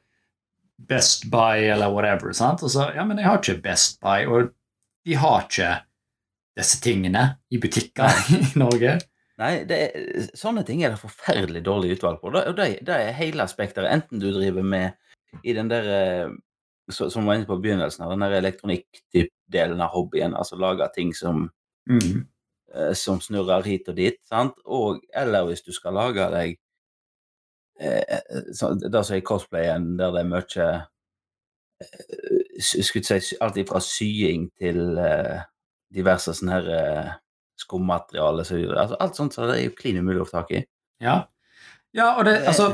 Best 0.78 1.30
Buy 1.30 1.64
eller 1.72 1.86
whatever', 1.90 2.32
sant? 2.34 2.62
Og 2.62 2.70
så, 2.70 2.94
ja, 2.94 3.04
men 3.04 3.16
jeg 3.16 3.26
har 3.26 3.38
ikke 3.38 3.62
Best 3.62 4.00
Buy, 4.00 4.26
og 4.26 4.50
de 5.06 5.14
har 5.14 5.42
ikke 5.42 5.80
disse 6.56 6.80
tingene 6.80 7.36
i 7.50 7.56
butikker 7.58 8.10
i 8.54 8.58
Norge. 8.58 9.00
Nei, 9.38 9.52
det 9.70 9.76
er, 9.84 10.24
sånne 10.34 10.64
ting 10.66 10.80
er 10.82 10.90
det 10.90 10.98
forferdelig 11.02 11.60
dårlig 11.66 11.92
utvalg 11.96 12.18
på. 12.20 12.32
Og 12.34 12.56
det, 12.58 12.68
det 12.86 12.94
er 12.94 13.12
hele 13.14 13.46
spekteret. 13.50 13.90
Enten 13.94 14.18
du 14.22 14.32
driver 14.34 14.62
med 14.66 15.44
i 15.46 15.52
den 15.54 15.68
der 15.70 15.86
eh, 15.94 16.30
så- 16.90 17.10
Som 17.12 17.26
var 17.26 17.34
inne 17.36 17.46
på 17.46 17.60
begynnelsen, 17.62 18.02
av 18.04 18.10
den 18.10 18.20
der 18.24 18.38
elektronikkdelen 18.40 19.80
av 19.80 19.90
hobbyen. 19.92 20.34
Altså 20.34 20.56
lage 20.56 20.88
ting 20.94 21.14
som, 21.14 21.50
Mm. 21.88 22.26
eh, 22.74 22.92
som 22.94 23.20
snurrer 23.20 23.62
hit 23.64 23.88
og 23.88 23.96
dit. 23.96 24.16
sant? 24.28 24.54
Og, 24.66 25.00
eller 25.14 25.44
hvis 25.46 25.62
du 25.62 25.72
skal 25.72 25.92
lage 25.94 26.30
deg 26.30 26.56
eh, 27.80 28.20
så, 28.52 28.74
Det 28.74 29.04
som 29.06 29.16
er 29.16 29.20
cosplayen, 29.20 29.96
der 29.98 30.10
det 30.10 30.20
er 30.20 30.24
mye 30.24 30.86
skulle 32.82 33.20
si 33.22 33.36
alt 33.40 33.68
fra 33.68 33.80
sying 33.80 34.50
til 34.58 34.98
diverse 35.94 36.34
sånne 36.34 36.52
her 36.52 37.12
skummateriale. 37.62 38.44
Så, 38.46 38.58
altså, 38.72 38.98
alt 38.98 39.18
sånt 39.18 39.36
så 39.36 39.48
det 39.48 39.58
er 39.58 39.66
jo 39.68 39.76
klin 39.78 40.00
umulig 40.02 40.22
å 40.24 40.28
få 40.28 40.40
tak 40.40 40.54
i. 40.58 40.62
Ja. 41.04 41.20
ja, 41.94 42.12
og 42.18 42.24
det, 42.26 42.40
altså 42.50 42.72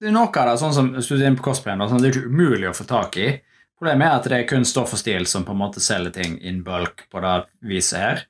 Det 0.00 0.08
er 0.08 0.14
noe 0.16 0.30
av 0.32 0.46
det, 0.48 0.56
sånn 0.62 0.72
som 0.72 0.86
hvis 0.94 1.10
du 1.10 1.18
er 1.18 1.26
inne 1.28 1.36
på 1.36 1.44
cosplayen, 1.50 1.82
sånn, 1.90 2.00
det 2.00 2.08
er 2.08 2.14
ikke 2.16 2.32
umulig 2.32 2.70
å 2.70 2.76
få 2.76 2.86
tak 2.88 3.18
i. 3.20 3.32
Problemet 3.80 4.06
er 4.06 4.14
at 4.16 4.28
det 4.28 4.38
er 4.38 4.46
kun 4.48 4.64
Stoff 4.68 4.94
og 4.96 5.00
Stil 5.00 5.26
som 5.28 5.44
på 5.44 5.52
en 5.52 5.60
måte 5.60 5.80
selger 5.80 6.14
ting 6.16 6.38
in 6.44 6.62
bulk 6.64 7.06
på 7.12 7.20
det 7.24 7.34
viset 7.68 8.00
her. 8.00 8.22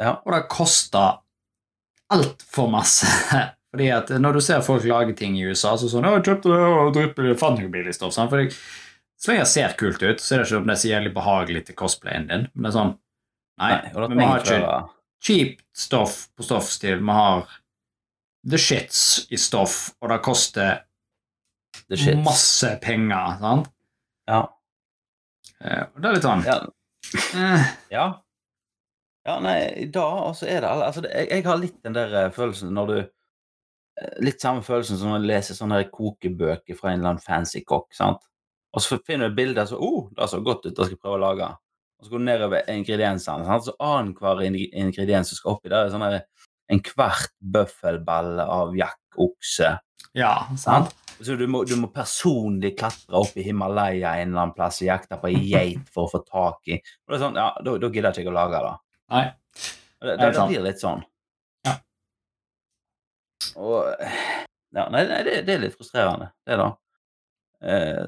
Ja. 0.00 0.18
Og 0.24 0.32
det 0.32 0.42
koster 0.52 1.22
altfor 2.12 2.68
masse. 2.72 3.08
Fordi 3.72 3.88
at 3.92 4.12
når 4.16 4.38
du 4.38 4.44
ser 4.44 4.62
folk 4.64 4.84
lage 4.88 5.16
ting 5.16 5.36
i 5.36 5.44
USA, 5.44 5.74
så 5.76 5.90
sånn 5.92 6.06
jeg 6.08 6.24
kjøpte 6.24 6.52
det, 6.52 6.60
og 6.68 6.94
det, 6.96 7.34
fant 7.40 7.60
noe 7.60 7.72
billig 7.72 7.92
stoff.' 7.96 8.14
Sånn. 8.16 8.30
For 8.32 8.44
så 9.18 9.32
lenge 9.32 9.44
det 9.44 9.50
ser 9.50 9.74
kult 9.80 10.02
ut, 10.04 10.22
så 10.22 10.34
er 10.34 10.40
det 10.40 10.46
ikke 10.46 10.60
om 10.62 10.70
det 10.70 10.76
er 10.76 10.80
så 10.80 10.92
jævlig 10.92 11.12
behagelig 11.16 11.64
til 11.66 11.76
cosplayen 11.76 12.28
din. 12.30 12.46
Men 12.54 12.68
det 12.68 12.72
er 12.72 12.78
sånn 12.78 12.96
Nei, 13.58 13.72
nei 13.74 14.06
men 14.06 14.20
vi 14.20 14.26
har 14.30 14.44
ikke 14.44 14.74
cheap 15.22 15.58
stoff 15.76 16.28
på 16.36 16.46
stoffstil. 16.46 17.00
Vi 17.02 17.16
har 17.16 17.48
the 18.50 18.58
shits 18.58 19.26
i 19.30 19.38
stoff, 19.40 19.90
og 20.00 20.12
det 20.12 20.20
koster 20.24 20.84
masse 22.24 22.70
penger. 22.82 23.36
sant? 23.40 23.68
Ja. 24.28 24.40
Eh, 25.60 25.84
det 25.96 26.08
er 26.08 26.14
litt 26.14 26.26
sånn 26.26 26.44
Ja. 26.46 26.58
eh, 27.34 27.68
ja. 27.90 28.06
Ja, 29.28 29.38
nei, 29.44 29.86
da 29.92 30.04
også 30.30 30.46
er 30.48 30.62
det 30.62 30.70
altså, 30.70 31.02
det, 31.04 31.10
jeg, 31.12 31.28
jeg 31.32 31.44
har 31.44 31.58
litt 31.60 31.78
den 31.84 31.96
der 31.96 32.14
eh, 32.14 32.32
følelsen 32.32 32.74
når 32.74 32.92
du 32.92 32.98
Litt 34.22 34.38
samme 34.38 34.62
følelsen 34.62 34.94
som 34.94 35.10
når 35.10 35.24
du 35.24 35.26
leser 35.26 35.56
sånne 35.58 35.80
kokebøker 35.90 36.76
fra 36.78 36.92
en 36.92 37.00
eller 37.00 37.16
annen 37.16 37.24
fancy 37.24 37.64
kokk. 37.66 37.88
sant? 37.96 38.20
Og 38.70 38.84
så 38.84 39.00
finner 39.02 39.26
du 39.26 39.32
et 39.32 39.38
bilde 39.40 39.64
så 39.66 39.74
oh, 39.74 40.04
det 40.14 40.28
så 40.30 40.38
godt 40.38 40.68
ut, 40.68 40.70
det 40.76 40.84
skal 40.84 40.94
jeg 40.94 41.00
prøve 41.02 41.16
å 41.16 41.22
lage. 41.24 41.48
Og 41.98 42.06
så 42.06 42.12
går 42.12 42.18
du 42.22 42.24
nedover 42.28 42.68
ingrediensene. 42.70 43.44
sant? 43.46 43.64
Så 43.66 43.74
annenhver 43.82 44.42
ing- 44.46 44.70
ingrediens 44.72 45.28
som 45.32 45.36
skal 45.40 45.56
oppi 45.56 45.68
der, 45.72 45.86
er 45.86 45.90
sånn 45.90 46.20
en 46.70 46.80
kvart 46.84 47.32
bøffelballe 47.40 48.44
av 48.44 48.74
jakkokse. 48.76 49.78
Ja, 50.14 50.34
sant? 50.56 50.94
Så 51.18 51.34
du 51.36 51.46
må, 51.50 51.64
du 51.66 51.74
må 51.76 51.88
personlig 51.90 52.76
klatre 52.78 53.18
opp 53.18 53.34
i 53.36 53.42
Himalaya 53.42 54.12
en 54.20 54.28
eller 54.30 54.44
annen 54.44 54.54
plass 54.54 54.78
og 54.82 54.86
jakte 54.86 55.18
på 55.18 55.26
ei 55.32 55.40
geit 55.50 55.88
for 55.90 56.06
å 56.06 56.12
få 56.12 56.20
tak 56.28 56.70
i. 56.70 56.76
Og 56.78 57.10
det 57.10 57.16
er 57.18 57.24
sånn, 57.24 57.38
ja, 57.40 57.48
Da, 57.66 57.74
da 57.82 57.90
gidder 57.90 58.14
ikke 58.22 58.30
å 58.30 58.36
lage 58.36 58.60
det. 58.62 58.74
Nei. 59.10 59.24
Det, 59.98 60.12
det, 60.20 60.28
det 60.36 60.44
blir 60.52 60.62
litt 60.68 60.78
sånn. 60.84 61.02
Ja. 61.66 61.74
Og 63.58 63.88
ja, 64.76 64.84
Nei, 64.92 65.02
det, 65.26 65.40
det 65.48 65.56
er 65.56 65.62
litt 65.64 65.74
frustrerende, 65.74 66.30
det, 66.46 66.58
da. 66.60 66.68
Eh, 67.64 68.04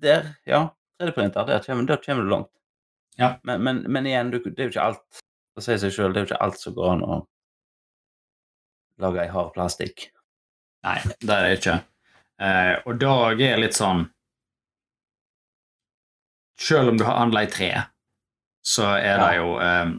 der, 0.00 0.30
ja. 0.48 0.62
3D-printer, 1.00 1.44
der 1.48 1.60
der 1.60 2.00
kommer 2.04 2.22
du 2.24 2.30
langt. 2.30 2.50
Ja. 3.18 3.34
Men, 3.42 3.62
men, 3.64 3.82
men 3.92 4.06
igjen, 4.06 4.30
du, 4.30 4.38
det 4.44 4.58
er 4.58 4.68
jo 4.68 4.74
ikke 4.74 4.86
alt 4.92 5.20
å 5.58 5.64
si 5.64 5.76
seg 5.82 5.92
sjøl, 5.92 6.12
det 6.14 6.20
er 6.20 6.24
jo 6.26 6.30
ikke 6.30 6.42
alt 6.46 6.60
som 6.60 6.76
går 6.76 6.92
an 6.94 7.04
å 7.04 7.18
lage 9.00 9.24
i 9.24 9.32
hard 9.32 9.52
plastikk. 9.56 10.10
Nei, 10.86 10.98
det 11.26 11.34
er 11.36 11.46
det 11.46 11.58
ikke. 11.58 11.76
Eh, 12.40 12.74
og 12.88 13.00
da 13.02 13.14
er 13.36 13.60
litt 13.60 13.76
sånn 13.76 14.06
Selv 16.60 16.90
om 16.92 16.96
du 17.00 17.04
har 17.04 17.16
handla 17.16 17.42
i 17.44 17.48
tre, 17.52 17.68
så 18.64 18.86
er 18.96 19.20
det 19.20 19.28
jo 19.38 19.52
eh, 19.60 19.92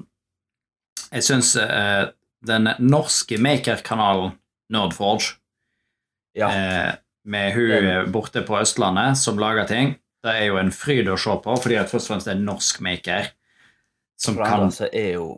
Jeg 1.18 1.26
syns 1.26 1.52
eh, 1.62 2.10
den 2.46 2.70
norske 2.82 3.38
maker-kanalen 3.42 4.34
Nerdforge 4.74 5.36
Ja. 6.38 6.50
eh, 6.50 6.92
med 7.30 7.54
hun 7.54 8.12
borte 8.14 8.42
på 8.46 8.58
Østlandet 8.58 9.18
som 9.22 9.38
lager 9.42 9.68
ting, 9.70 9.92
det 10.26 10.34
er 10.38 10.50
jo 10.52 10.58
en 10.62 10.72
fryd 10.74 11.10
å 11.10 11.18
se 11.20 11.34
på, 11.44 11.56
fordi 11.64 11.78
at 11.82 11.90
først 11.90 12.10
og 12.10 12.14
fremst 12.14 12.30
er 12.30 12.38
en 12.38 12.46
norsk 12.46 12.82
maker 12.86 13.32
som 14.22 14.38
For 14.38 14.46
kan 14.46 14.68
andre 14.68 14.90
er 14.94 15.16
jo 15.16 15.30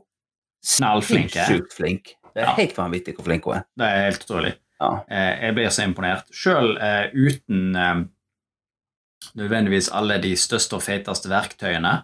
snallflink. 0.63 1.37
Sjukt 1.47 1.77
flink. 1.77 2.15
Det 2.33 2.41
er 2.41 2.49
Ja. 2.49 2.55
helt 2.57 2.75
vanvittig 2.77 3.15
hvor 3.15 3.25
flink 3.25 3.45
hun 3.45 3.55
er. 3.55 3.65
Det 3.77 3.85
er 3.85 4.03
helt 4.09 4.25
utrolig. 4.25 4.53
Ja. 4.81 5.05
Eh, 5.07 5.45
jeg 5.45 5.55
blir 5.55 5.69
så 5.69 5.85
imponert. 5.87 6.27
Sjøl 6.33 6.75
uh, 6.75 7.05
uten 7.13 7.75
uh, 7.75 8.03
nødvendigvis 9.39 9.91
alle 9.93 10.17
de 10.19 10.33
største 10.35 10.75
og 10.75 10.83
feiteste 10.83 11.29
verktøyene. 11.31 12.03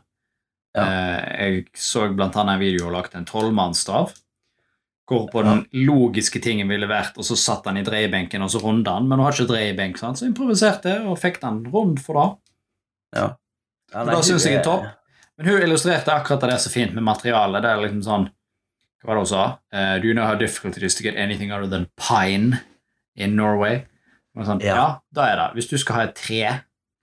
Ja. 0.77 0.85
Uh, 0.85 1.19
jeg 1.35 1.65
så 1.75 2.07
blant 2.13 2.37
annet 2.39 2.55
en 2.55 2.63
video 2.63 2.87
og 2.87 2.95
lagde 2.95 3.19
en 3.19 3.27
tolvmannsstav. 3.27 4.13
Hvor 5.09 5.25
på 5.33 5.41
den 5.41 5.63
logiske 5.73 6.39
tingen 6.39 6.69
ville 6.69 6.85
vært, 6.87 7.17
og 7.17 7.25
så 7.25 7.35
satt 7.35 7.65
han 7.65 7.79
i 7.81 7.83
dreiebenken, 7.83 8.43
og 8.45 8.51
så 8.53 8.61
runda 8.61 8.93
han, 8.93 9.07
men 9.09 9.17
hun 9.17 9.25
har 9.25 9.33
ikke 9.33 9.49
dreiebenk, 9.49 9.97
så 9.97 10.11
han 10.11 10.19
improviserte 10.27 10.99
og 11.09 11.17
fikk 11.17 11.41
den 11.41 11.63
rund 11.73 11.97
for 12.05 12.19
det. 12.19 12.48
Ja. 13.15 13.35
Ja, 13.93 14.03
Da 14.05 14.21
syns 14.21 14.45
jeg 14.45 14.59
er 14.59 14.63
topp. 14.63 14.85
Men 15.37 15.47
hun 15.47 15.61
illustrerte 15.61 16.11
akkurat 16.13 16.41
det 16.41 16.59
så 16.61 16.69
fint 16.69 16.93
med 16.93 17.03
materialet. 17.03 17.61
Det 17.63 17.69
er 17.71 17.77
liksom 17.85 18.01
sånn 18.03 18.29
Hva 19.01 19.07
var 19.07 19.15
det 19.15 19.21
hun 19.23 19.29
sa? 19.31 19.43
Uh, 19.73 19.97
do 20.01 20.07
you 20.09 20.13
know 20.13 20.25
how 20.27 20.35
difficult 20.35 20.75
it 20.77 20.83
is 20.83 20.95
to 20.95 21.03
get 21.03 21.15
anything 21.15 21.51
other 21.53 21.67
than 21.67 21.87
pine 21.95 22.59
in 23.15 23.35
Norway? 23.35 23.85
Sånn, 24.35 24.59
ja. 24.61 24.75
Ja. 24.75 24.99
da 25.15 25.25
er 25.31 25.35
det. 25.37 25.45
Hvis 25.55 25.69
du 25.69 25.77
skal 25.77 25.95
ha 25.95 26.01
et 26.03 26.15
tre, 26.15 26.41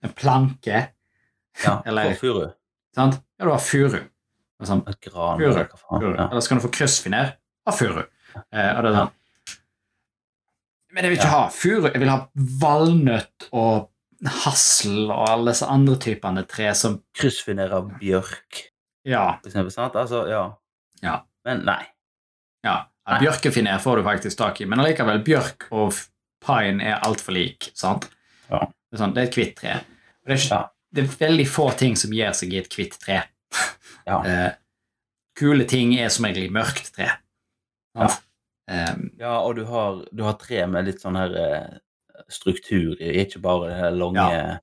en 0.03 0.13
planke 0.13 0.89
Ja, 1.63 1.81
Eller- 1.85 2.13
for 2.13 2.27
furu. 2.27 2.53
sant? 2.95 3.17
Ja, 3.39 3.45
du 3.45 3.51
har 3.51 3.59
furu. 3.59 3.99
Sånn, 4.63 4.83
Et 4.89 5.01
gran. 5.01 5.37
Furu. 5.39 5.49
eller 5.51 5.65
hva 5.65 5.77
faen. 5.81 6.01
furu. 6.01 6.15
Ja. 6.15 6.27
Eller 6.29 6.41
skal 6.41 6.57
du 6.57 6.63
få 6.67 6.71
kryssfiner, 6.71 7.33
ha 7.65 7.71
furu. 7.73 8.03
Uh, 8.53 8.77
og 8.77 8.83
det 8.83 8.85
er 8.85 8.93
Ja. 8.93 8.99
sånn. 9.01 9.11
Men 10.93 11.03
jeg 11.03 11.11
vil 11.11 11.17
ikke 11.19 11.31
Ja. 11.31 11.41
ha 11.41 11.49
furu. 11.49 11.89
Jeg 11.91 11.99
vil 11.99 12.09
ha 12.09 12.27
valnøtt 12.61 13.49
og 13.51 13.89
hassel 14.25 15.11
og 15.11 15.27
alle 15.29 15.51
disse 15.53 15.67
andre 15.69 15.95
typene 16.01 16.43
tre 16.49 16.71
som 16.75 16.99
Kryssfinerer 17.17 17.85
bjørk, 17.99 18.63
Ja. 19.05 19.37
for 19.41 19.49
eksempel. 19.51 19.71
Sant? 19.71 19.95
Altså, 19.95 20.23
ja. 20.29 20.43
Ja. 21.03 21.19
Men 21.45 21.63
nei. 21.65 21.83
Ja, 22.65 22.87
ja 23.07 23.19
Bjørkefiner 23.21 23.79
får 23.79 23.97
du 23.97 24.03
faktisk 24.03 24.37
tak 24.37 24.61
i, 24.61 24.65
men 24.65 24.79
allikevel, 24.83 25.21
bjørk 25.23 25.67
og 25.71 25.93
pine 26.43 26.83
er 26.83 26.99
altfor 27.05 27.33
lik. 27.37 27.69
sant? 27.77 28.09
Ja. 28.49 28.65
Det 28.89 28.97
er, 28.97 29.03
sånn, 29.03 29.13
det 29.13 29.21
er 29.21 29.27
et 29.29 29.37
hvitt 29.37 29.55
tre. 29.59 29.75
Og 29.77 30.27
det, 30.31 30.33
er 30.33 30.41
ikke, 30.41 30.55
Ja. 30.57 30.69
det 30.93 31.03
er 31.03 31.17
veldig 31.27 31.47
få 31.47 31.69
ting 31.77 31.95
som 31.95 32.11
gir 32.11 32.31
seg 32.33 32.53
i 32.53 32.57
et 32.63 32.73
hvitt 32.73 32.99
tre. 32.99 33.23
Ja. 34.07 34.21
Eh, 34.23 34.51
kule 35.37 35.65
ting 35.67 35.93
er 35.99 36.07
som 36.09 36.25
egentlig 36.25 36.49
mørkt 36.55 36.93
tre. 36.95 37.09
Sant? 37.95 38.21
um, 38.71 39.01
ja, 39.19 39.33
og 39.41 39.55
du 39.55 39.65
har, 39.65 39.99
du 40.11 40.23
har 40.23 40.33
tre 40.39 40.65
med 40.67 40.85
litt 40.87 41.01
sånn 41.03 41.15
her 41.19 41.35
eh, 41.35 41.77
struktur 42.31 42.95
i, 43.01 43.11
ikke 43.23 43.39
bare 43.43 43.71
de 43.77 43.91
lange 43.97 44.25
ja. 44.31 44.57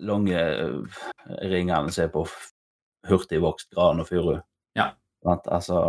lange 0.00 0.38
eh, 0.40 1.04
ringene 1.50 1.92
som 1.92 2.04
er 2.06 2.12
på 2.14 2.24
hurtigvokst 3.08 3.70
gran 3.74 4.00
og 4.02 4.08
furu. 4.10 4.34
Ja. 4.76 4.90
Altså 5.26 5.80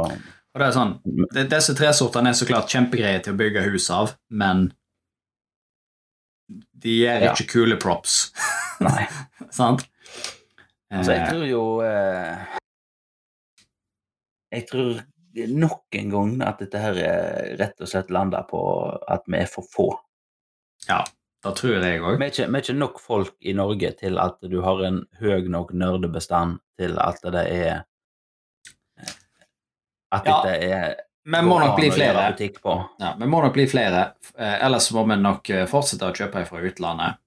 og 0.51 0.59
det 0.59 0.65
er 0.67 0.73
sånn, 0.75 0.97
det, 1.31 1.45
Disse 1.51 1.73
tresortene 1.79 2.33
er 2.33 2.35
så 2.35 2.43
klart 2.49 2.71
kjempegreie 2.71 3.21
til 3.23 3.31
å 3.33 3.39
bygge 3.39 3.61
hus 3.71 3.85
av, 3.95 4.17
men 4.27 4.65
de 6.51 6.97
gjør 7.05 7.23
Ja. 7.23 7.31
ikke 7.31 7.47
kule 7.53 7.77
props. 7.79 8.33
Nei. 8.83 9.05
Sant? 9.59 9.85
Altså, 10.91 11.13
jeg 11.15 11.21
Eh, 11.23 11.29
tror 11.31 11.45
jo 11.47 11.61
eh, 11.87 12.57
Jeg 14.51 14.65
tror 14.67 14.99
nok 15.47 15.95
en 15.95 16.09
gang 16.11 16.33
at 16.43 16.59
dette 16.59 16.79
her 16.83 16.97
er 16.99 17.53
rett 17.61 17.79
og 17.79 17.87
slett 17.87 18.11
landa 18.11 18.41
på 18.49 18.59
at 19.07 19.23
vi 19.31 19.39
er 19.39 19.47
for 19.47 19.63
få. 19.63 19.85
Det 21.41 21.53
tror 21.57 21.77
jeg 21.81 22.01
òg. 22.01 22.17
Vi 22.21 22.27
er, 22.27 22.49
vi 22.49 22.59
er 22.59 22.63
ikke 22.63 22.77
nok 22.77 22.99
folk 23.01 23.33
i 23.41 23.53
Norge 23.57 23.89
til 23.97 24.19
at 24.21 24.37
du 24.45 24.59
har 24.61 24.83
en 24.85 24.99
høy 25.21 25.47
nok 25.49 25.73
nerdebestand 25.73 26.59
til 26.77 26.99
at 27.01 27.23
det 27.33 27.45
er 27.49 27.79
At 30.11 30.27
Ja, 30.27 30.41
dette 30.43 30.53
er 30.67 30.95
Vi 31.23 31.41
må 31.45 31.57
nok 31.61 31.75
bli 31.77 31.89
flere. 31.93 32.27
Ja, 32.99 33.15
vi 33.17 33.29
må 33.29 33.41
nok 33.41 33.53
bli 33.53 33.67
flere. 33.69 34.11
Eh, 34.35 34.57
ellers 34.65 34.91
må 34.91 35.05
vi 35.07 35.17
nok 35.21 35.49
eh, 35.49 35.67
fortsette 35.69 36.09
å 36.09 36.15
kjøpe 36.17 36.45
fra 36.45 36.61
utlandet. 36.61 37.21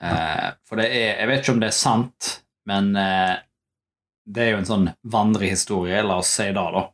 Eh, 0.00 0.50
for 0.66 0.80
det 0.80 0.88
er 0.88 1.20
Jeg 1.20 1.28
vet 1.28 1.42
ikke 1.42 1.54
om 1.54 1.62
det 1.62 1.70
er 1.70 1.76
sant, 1.76 2.30
men 2.66 2.94
eh, 2.96 3.34
det 4.24 4.44
er 4.44 4.54
jo 4.54 4.60
en 4.62 4.70
sånn 4.70 4.88
vandrehistorie, 5.02 6.02
la 6.06 6.20
oss 6.22 6.30
si 6.38 6.48
det, 6.50 6.54
da. 6.76 6.86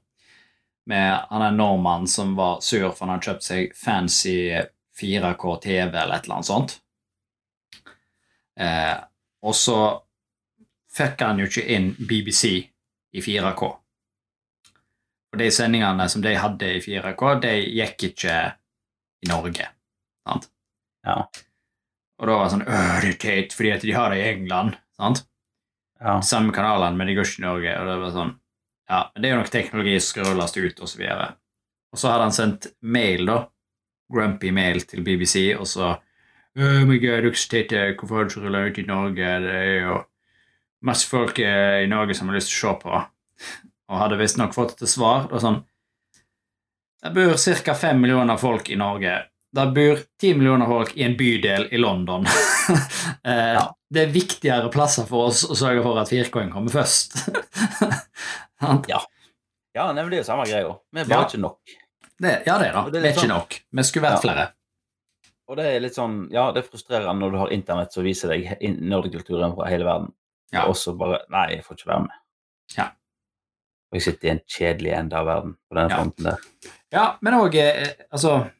Med 0.86 1.28
han 1.30 1.42
er 1.42 1.56
nordmann 1.56 2.06
som 2.08 2.34
var 2.38 2.60
sur 2.64 2.90
for 2.90 3.04
han 3.04 3.16
hadde 3.16 3.30
kjøpt 3.30 3.46
seg 3.46 3.76
fancy 3.76 4.36
4K 5.00 5.56
TV 5.62 5.90
eller 5.90 6.16
et 6.16 6.26
eller 6.26 6.38
annet 6.38 6.48
sånt. 6.48 6.76
Eh, 8.60 8.96
og 9.46 9.54
så 9.56 9.80
fikk 10.96 11.24
han 11.26 11.42
jo 11.42 11.48
ikke 11.50 11.66
inn 11.76 11.90
BBC 11.98 12.52
i 13.12 13.24
4K. 13.24 13.68
Og 15.32 15.40
de 15.40 15.50
sendingene 15.52 16.06
som 16.08 16.22
de 16.24 16.32
hadde 16.40 16.70
i 16.78 16.80
4K, 16.80 17.24
de 17.42 17.54
gikk 17.76 18.08
ikke 18.10 18.36
i 19.22 19.30
Norge. 19.30 19.68
Sant? 20.26 20.48
Ja. 21.06 21.20
Og 22.16 22.28
da 22.28 22.36
var 22.38 22.46
det 22.46 22.54
sånn 22.54 22.66
Øh, 22.66 23.00
det 23.02 23.10
er 23.10 23.18
teit, 23.20 23.54
fordi 23.54 23.72
at 23.74 23.84
de 23.84 23.92
har 23.92 24.12
det 24.12 24.20
i 24.22 24.28
England. 24.30 24.78
Sant? 24.96 25.26
Ja. 26.00 26.20
Samme 26.24 26.52
kanalene, 26.52 26.96
men 26.96 27.08
de 27.08 27.16
går 27.16 27.28
ikke 27.28 27.42
i 27.42 27.46
Norge. 27.46 27.74
Og 27.80 27.90
det 27.90 27.98
var 28.02 28.14
sånn 28.14 28.34
Ja, 28.86 29.00
men 29.12 29.22
det 29.22 29.28
er 29.28 29.32
jo 29.34 29.38
nok 29.40 29.50
teknologi 29.50 29.94
som 29.98 30.08
skal 30.12 30.28
rulles 30.30 30.56
ut, 30.56 30.80
og 30.80 30.88
så 30.88 30.98
videre. 31.00 31.28
Og 31.92 31.98
så 31.98 32.10
hadde 32.12 32.26
han 32.28 32.34
sendt 32.36 32.68
mail, 32.80 33.24
da. 33.26 33.38
Grumpy 34.12 34.50
mail 34.54 34.80
til 34.86 35.02
BBC, 35.04 35.48
og 35.58 35.66
så 35.70 35.94
Oh 36.56 36.86
my 36.88 36.96
god, 36.96 37.26
hvorfor 38.00 38.16
har 38.16 38.24
du 38.24 38.30
ikke 38.70 38.70
ut 38.70 38.78
i 38.80 38.86
Norge? 38.88 39.32
Det 39.44 39.54
er 39.60 39.80
jo 39.84 39.96
masse 40.88 41.08
folk 41.08 41.38
eh, 41.38 41.82
i 41.84 41.88
Norge 41.90 42.14
som 42.16 42.30
har 42.30 42.38
lyst 42.38 42.48
til 42.48 42.56
å 42.56 42.72
se 42.72 42.78
på. 42.80 43.00
Og 43.90 43.98
hadde 44.00 44.16
visstnok 44.16 44.54
fått 44.56 44.80
et 44.80 44.88
svar. 44.88 45.26
Det 45.26 45.36
var 45.36 45.44
sånn 45.44 45.58
Det 47.04 47.12
bor 47.12 47.36
ca. 47.66 47.74
fem 47.74 48.00
millioner 48.00 48.40
folk 48.40 48.70
i 48.72 48.78
Norge. 48.80 49.18
Det 49.56 49.66
bor 49.76 50.00
ti 50.20 50.32
millioner 50.34 50.66
folk 50.66 50.96
i 50.96 51.04
en 51.04 51.16
bydel 51.16 51.68
i 51.72 51.76
London. 51.80 52.24
eh, 53.24 53.60
Det 53.92 54.02
er 54.06 54.14
viktigere 54.16 54.72
plasser 54.72 55.04
for 55.06 55.28
oss 55.28 55.44
å 55.44 55.54
sørge 55.54 55.84
for 55.84 56.00
at 56.00 56.10
4K-en 56.10 56.50
kommer 56.56 56.72
først. 56.72 57.20
ja. 58.90 59.02
Ja, 59.76 59.90
nemlig 59.92 60.22
det 60.22 60.26
samme 60.26 60.48
greia. 60.48 60.72
Vi 60.92 61.02
er 61.04 61.04
bare 61.04 61.20
Ja. 61.20 61.28
ikke 61.28 61.42
nok. 61.44 61.76
Det, 62.22 62.42
ja, 62.46 62.58
det, 62.58 62.72
da. 62.72 62.84
Og 62.86 62.92
Det 62.92 63.02
det 63.02 63.02
er, 63.02 63.08
er 63.08 63.16
ikke 63.16 63.26
sånn- 63.26 63.34
nok. 63.34 63.58
Vi 63.72 63.82
skulle 63.82 64.06
vært 64.08 64.16
Ja. 64.16 64.20
flere. 64.24 64.46
Og 65.48 65.56
det 65.56 65.66
er 65.66 65.80
litt 65.80 65.94
sånn, 65.94 66.28
ja, 66.32 66.50
det 66.52 66.64
er 66.64 66.68
frustrerende 66.68 67.20
når 67.20 67.30
du 67.32 67.38
har 67.38 67.52
internett 67.54 67.92
som 67.92 68.02
viser 68.04 68.28
deg 68.32 68.58
nerdekulturen 68.80 69.54
fra 69.54 69.68
hele 69.70 69.84
verden. 69.84 70.12
Ja. 70.52 70.64
Og 70.66 70.74
så 70.74 70.96
bare 70.98 71.20
Nei, 71.30 71.48
jeg 71.56 71.64
får 71.64 71.76
ikke 71.76 71.86
være 71.92 72.00
med. 72.06 72.16
Ja. 72.76 72.84
Og 73.92 74.00
jeg 74.00 74.02
sitter 74.02 74.26
i 74.26 74.30
en 74.30 74.40
kjedelig 74.48 74.92
ende 74.98 75.12
av 75.14 75.26
verden 75.26 75.56
på 75.70 75.74
den 75.78 75.88
Ja. 75.90 75.96
fronten 75.96 76.24
der. 76.24 76.38
Ja, 76.92 77.16
men 77.20 77.34
òg 77.34 77.54
eh, 77.54 77.92
altså, 78.12 78.50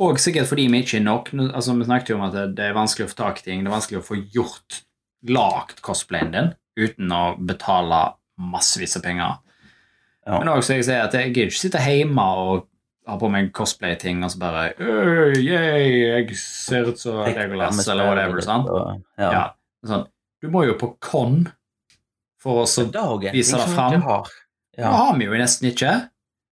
og 0.00 0.16
sikkert 0.18 0.48
fordi 0.48 0.66
vi 0.70 0.82
ikke 0.82 0.96
er 0.98 1.04
nok. 1.04 1.30
Altså, 1.54 1.76
vi 1.78 1.84
snakket 1.84 2.08
jo 2.08 2.16
om 2.16 2.22
at 2.22 2.56
det, 2.56 2.58
er 2.64 2.74
vanskelig 2.74 3.06
å 3.06 3.10
få 3.12 3.16
tak 3.16 3.38
i 3.38 3.42
ting. 3.42 3.62
Det 3.62 3.70
er 3.70 3.76
vanskelig 3.78 4.00
å 4.00 4.08
få 4.08 4.32
gjort 4.32 4.82
lagt 5.28 5.82
cosplayen 5.82 6.32
din 6.32 6.54
uten 6.76 7.08
å 7.12 7.36
betale 7.38 8.14
massevis 8.40 8.96
av 8.96 9.02
penger. 9.02 9.38
Ja. 10.26 10.38
Men 10.38 10.48
også 10.48 10.72
så 10.72 10.74
jeg 10.74 10.84
sier 10.84 11.04
at 11.04 11.12
jeg 11.12 11.32
gidder 11.34 11.50
ikke 11.50 11.60
sitte 11.70 11.78
hjemme 11.78 12.18
og 12.22 12.66
ha 13.06 13.16
på 13.18 13.28
meg 13.30 13.52
cosplay-ting 13.52 14.22
og 14.24 14.30
så 14.30 14.38
bare 14.38 14.74
Øy, 14.78 15.34
Yay, 15.42 16.26
jeg 16.28 16.36
ser 16.38 16.88
ut 16.92 16.98
som 17.00 17.24
Legolas, 17.26 17.80
eller 17.88 18.06
whatever. 18.12 18.40
sant? 18.40 18.68
Ja. 19.18 19.30
Ja. 19.32 19.42
Sånn. 19.84 20.06
Du 20.42 20.48
må 20.50 20.64
jo 20.66 20.74
på 20.78 20.96
con 21.00 21.48
for 22.42 22.62
å 22.62 22.66
så 22.66 22.84
Det 22.90 22.98
også 23.00 23.28
en 23.28 23.32
Viser 23.34 23.58
ting 23.58 23.66
det 23.68 23.74
fram. 23.74 24.02
har. 24.02 24.22
Det 24.76 24.82
Ja. 24.84 24.90
har 24.92 25.16
vi 25.18 25.24
jo 25.24 25.32
nesten 25.32 25.70
ikke. 25.72 26.08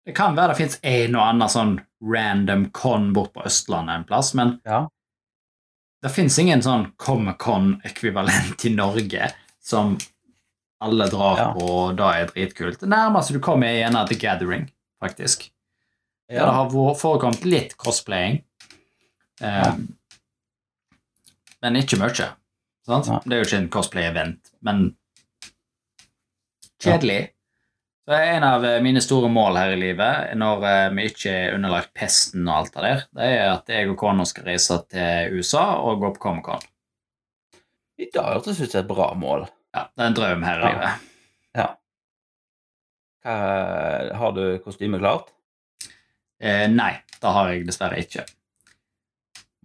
Det 0.07 0.15
kan 0.15 0.35
være 0.37 0.49
det 0.49 0.57
fins 0.57 0.79
en 0.83 1.15
og 1.17 1.23
annen 1.23 1.49
sånn 1.49 1.75
random 2.03 2.71
con 2.71 3.13
bort 3.13 3.33
på 3.35 3.45
Østlandet 3.45 3.95
en 3.97 4.05
plass, 4.05 4.35
men 4.35 4.61
Ja. 4.67 4.87
det 6.03 6.11
fins 6.11 6.39
ingen 6.39 6.61
sånn 6.61 6.93
Comic-Con-ekvivalent 6.97 8.65
i 8.65 8.71
Norge 8.75 9.33
som 9.61 9.99
alle 10.81 11.09
drar 11.11 11.37
Ja. 11.37 11.53
på, 11.53 11.63
og 11.63 11.97
da 11.97 12.13
er 12.13 12.27
dritkult. 12.27 12.79
Det 12.81 12.89
nærmeste 12.89 13.33
du 13.33 13.41
kommer, 13.41 13.67
er 13.67 13.89
gjerne 13.91 14.09
The 14.09 14.15
Gathering, 14.15 14.71
faktisk. 15.03 15.51
Der 16.29 16.45
det 16.45 16.53
har 16.53 16.95
forekommet 17.01 17.45
litt 17.49 17.77
cosplaying. 17.81 18.43
Eh, 19.41 19.63
Ja. 19.63 19.73
Men 21.63 21.77
ikke 21.77 21.97
mye. 21.99 22.29
Sant? 22.87 23.07
Ja. 23.09 23.17
Det 23.25 23.33
er 23.35 23.41
jo 23.43 23.47
ikke 23.49 23.59
en 23.59 23.71
cosplay-event, 23.75 24.51
men 24.63 24.97
kjedelig. 26.83 27.31
Så 28.09 28.15
er 28.15 28.37
en 28.37 28.45
av 28.47 28.65
eh, 28.65 28.79
mine 28.85 29.01
store 29.05 29.29
mål 29.29 29.57
her 29.59 29.73
i 29.75 29.81
livet, 29.81 30.31
når 30.39 30.63
eh, 30.69 30.85
vi 30.97 31.09
ikke 31.11 31.33
er 31.35 31.55
underlagt 31.57 31.91
pesten 31.99 32.47
og 32.49 32.55
alt 32.61 32.75
det 32.77 32.85
der, 32.87 33.03
det 33.19 33.27
er 33.41 33.51
at 33.57 33.69
jeg 33.75 33.91
og 33.91 33.99
kona 34.01 34.25
skal 34.29 34.47
reise 34.49 34.79
til 34.89 35.35
USA 35.41 35.65
og 35.83 36.01
gå 36.05 36.13
på 36.17 36.23
Comic-Con. 36.29 36.63
I 37.99 38.07
dag 38.15 38.31
hørtes 38.37 38.61
ut 38.63 38.71
som 38.71 38.81
et 38.85 38.89
bra 38.89 39.11
mål. 39.19 39.49
Ja, 39.75 39.89
det 39.91 40.05
er 40.05 40.13
en 40.13 40.17
drøm 40.17 40.47
her 40.47 40.63
i 40.63 40.63
Ja. 40.63 40.71
livet. 40.71 41.05
Hva, 43.27 43.35
har 44.17 44.33
du 44.37 44.45
kostymet 44.65 45.03
klart? 45.03 45.33
Eh, 46.41 46.67
nei, 46.71 46.93
det 47.21 47.33
har 47.35 47.49
jeg 47.53 47.67
dessverre 47.67 47.99
ikke. 48.03 48.25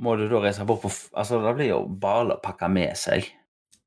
Må 0.02 0.16
du 0.18 0.26
da 0.32 0.40
reise 0.42 0.66
bort 0.66 0.82
på 0.82 0.90
Altså, 1.14 1.38
det 1.44 1.54
blir 1.56 1.70
jo 1.70 1.82
bare 1.88 2.34
å 2.38 2.42
pakke 2.42 2.70
med 2.72 2.96
seg. 2.98 3.28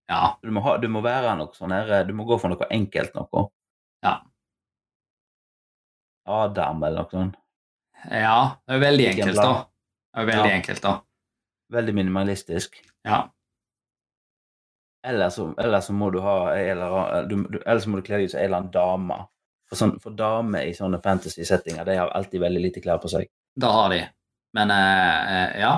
Ja, 0.09 0.37
Du 0.43 0.53
må, 0.55 0.61
ha, 0.63 0.77
du 0.79 0.87
må 0.89 1.01
være 1.03 1.33
noe 1.35 1.51
sånn 1.57 1.73
her 1.75 2.05
Du 2.07 2.13
må 2.15 2.23
gå 2.29 2.37
for 2.39 2.53
noe 2.53 2.69
enkelt 2.71 3.15
noe. 3.19 3.49
Ja. 4.07 4.21
Adam 6.27 6.83
eller 6.87 7.03
noe 7.03 7.11
sånt. 7.11 7.37
ja 8.11 8.37
det 8.67 8.77
er 8.77 8.83
veldig 8.83 9.07
enkelt, 9.13 9.37
da. 9.41 9.51
Det 10.15 10.23
er 10.23 10.27
veldig 10.31 10.51
Ja. 10.51 10.57
enkelt, 10.61 10.83
da. 10.83 10.93
Veldig 11.75 11.95
minimalistisk. 11.95 12.79
Ja. 13.05 13.25
Eller 15.07 15.31
så, 15.31 15.49
eller 15.59 15.81
så 15.81 15.93
må 15.93 16.11
du 16.15 16.21
ha 16.23 16.55
eller 16.55 17.27
du, 17.29 17.37
du, 17.51 17.59
Eller 17.67 17.81
så 17.83 17.91
må 17.91 17.97
du 17.99 18.03
kle 18.07 18.19
deg 18.19 18.27
ut 18.27 18.31
som 18.35 18.41
ei 18.41 18.45
eller 18.47 18.63
annen 18.63 18.73
dame. 18.75 19.19
For, 19.67 19.79
sånn, 19.79 19.97
for 20.03 20.15
damer 20.15 20.69
i 20.69 20.75
sånne 20.77 21.01
fantasy-settinger, 21.03 21.87
de 21.89 21.99
har 21.99 22.13
alltid 22.15 22.43
veldig 22.43 22.63
lite 22.63 22.83
klær 22.85 23.01
på 23.03 23.11
seg. 23.11 23.27
Det 23.57 23.71
har 23.73 23.91
de. 23.91 24.03
Men 24.57 24.71
eh, 24.71 25.33
eh, 25.37 25.57
ja. 25.65 25.73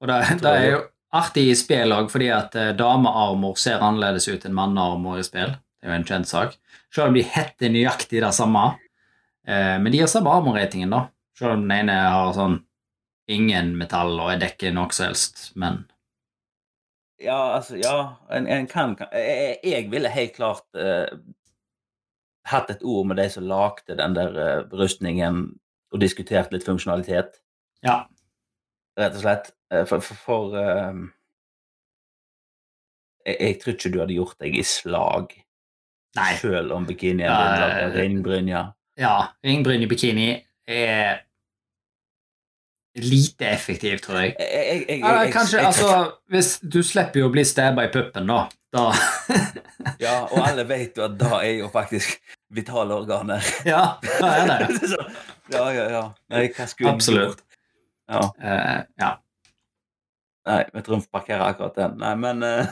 Og 0.00 0.10
det, 0.10 0.18
det 0.42 0.52
er 0.52 0.68
jo 0.68 0.82
artig 1.14 1.48
i 1.50 1.56
spill 1.58 1.94
òg, 1.94 2.10
fordi 2.12 2.30
at 2.34 2.54
eh, 2.58 2.72
damearmor 2.78 3.58
ser 3.60 3.82
annerledes 3.82 4.28
ut 4.30 4.46
enn 4.46 4.56
mannearmor 4.56 5.18
i 5.20 5.26
spill. 5.26 5.54
Det 5.54 5.88
er 5.88 5.92
jo 5.92 5.98
en 5.98 6.06
kjent 6.08 6.30
sak. 6.30 6.54
Selv 6.94 7.10
om 7.10 7.18
de 7.18 7.24
heter 7.26 7.72
nøyaktig 7.74 8.22
det 8.22 8.30
samme. 8.36 8.68
Eh, 9.46 9.74
men 9.80 9.90
de 9.92 10.04
har 10.04 10.10
samme 10.10 10.32
armorratingen, 10.32 10.94
da. 10.94 11.06
Selv 11.38 11.56
om 11.56 11.66
den 11.66 11.74
ene 11.82 11.98
har 11.98 12.30
sånn 12.36 12.60
ingen 13.30 13.72
metall 13.80 14.14
og 14.20 14.34
er 14.34 14.40
dekker 14.42 14.74
noe 14.76 14.92
som 14.94 15.10
helst. 15.10 15.48
Men 15.58 15.84
Ja, 17.22 17.56
altså, 17.56 17.78
ja 17.80 18.16
En, 18.28 18.46
en 18.50 18.66
kan, 18.68 18.96
kan 18.98 19.08
jeg, 19.14 19.58
jeg 19.64 19.86
ville 19.92 20.10
helt 20.12 20.34
klart 20.36 20.66
eh, 20.76 21.06
hatt 22.50 22.70
et 22.72 22.84
ord 22.84 23.08
med 23.08 23.20
de 23.20 23.28
som 23.32 23.46
lagde 23.48 23.96
den 23.98 24.16
der 24.16 24.38
eh, 24.40 24.64
rustningen, 24.76 25.44
og 25.94 26.00
diskutert 26.02 26.52
litt 26.52 26.66
funksjonalitet, 26.66 27.38
ja. 27.86 28.02
rett 28.98 29.18
og 29.18 29.22
slett. 29.22 29.52
Eh, 29.72 29.84
for 29.88 30.04
for, 30.04 30.18
for 30.26 30.56
um, 30.58 31.06
jeg, 33.24 33.36
jeg 33.40 33.60
tror 33.62 33.76
ikke 33.76 33.92
du 33.92 34.00
hadde 34.02 34.18
gjort 34.18 34.40
deg 34.42 34.56
i 34.58 34.64
slag, 34.66 35.36
Nei. 36.18 36.32
selv 36.40 36.74
om 36.76 36.86
bikinien 36.86 37.28
Ja, 37.28 37.36
din 37.42 37.62
var 37.62 37.76
eh, 37.76 37.94
ringbrynja. 37.98 38.64
Ja, 39.00 39.14
ringbryn 39.42 39.88
bikini 39.90 40.28
er 40.70 41.24
lite 42.94 43.48
effektiv, 43.50 43.98
tror 43.98 44.20
jeg. 44.20 44.36
Jeg, 44.38 44.84
jeg, 44.88 44.98
Ja, 45.00 45.30
kanskje, 45.32 45.64
altså 45.66 46.12
Hvis 46.30 46.60
du 46.62 46.82
slipper 46.86 47.24
jo 47.24 47.30
å 47.30 47.32
bli 47.34 47.42
stabba 47.44 47.88
i 47.88 47.90
puppen, 47.90 48.30
da. 48.30 48.44
Da 48.74 48.92
Ja, 50.04 50.14
og 50.24 50.38
alle 50.42 50.64
vet 50.68 50.98
jo 50.98 51.04
at 51.06 51.18
da 51.20 51.38
er 51.42 51.58
jo 51.60 51.68
faktisk 51.72 52.18
vitale 52.54 52.94
organer. 52.94 53.42
ja, 53.72 53.84
da 54.20 54.30
er 54.38 54.46
det. 54.50 54.78
Så, 54.92 54.98
ja, 55.52 55.68
ja, 55.74 55.84
ja. 55.92 56.02
Nei, 56.32 56.48
hva 56.56 56.66
skulle 56.70 56.94
Absolutt. 56.94 57.44
Ja. 58.10 58.20
Uh, 58.38 58.80
ja. 59.00 59.10
Nei, 60.48 60.64
vi 60.74 60.82
tror 60.84 60.98
vi 60.98 61.06
får 61.06 61.14
parkere 61.18 61.46
akkurat 61.46 61.78
den. 61.78 61.96
Nei, 62.02 62.14
men 62.20 62.42
uh... 62.42 62.66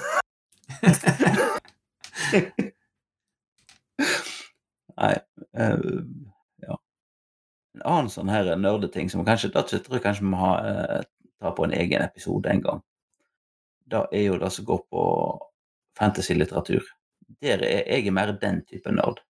Nei. 4.96 5.14
uh, 5.58 6.02
ja. 6.66 6.78
En 7.76 7.82
annen 7.82 8.12
sånn 8.12 8.32
her 8.32 8.52
nerdeting 8.60 9.10
som 9.12 9.24
kanskje 9.26 9.52
Da 9.54 9.64
tror 9.66 9.96
jeg 9.96 10.04
kanskje 10.04 10.24
vi 10.24 10.32
må 10.32 10.40
ha, 10.40 10.52
ta 11.40 11.54
på 11.56 11.66
en 11.66 11.76
egen 11.76 12.04
episode 12.04 12.50
en 12.50 12.62
gang. 12.64 12.84
det 13.92 14.04
er 14.12 14.22
jo 14.30 14.38
det 14.40 14.52
som 14.52 14.64
går 14.64 14.84
på 14.92 15.02
fantasy-litteratur. 15.98 16.83
Der 17.42 17.62
er 17.64 17.85
jeg 17.88 18.07
er 18.07 18.14
mer 18.14 18.33
den 18.40 18.62
type 18.68 18.92
nerd. 18.92 19.20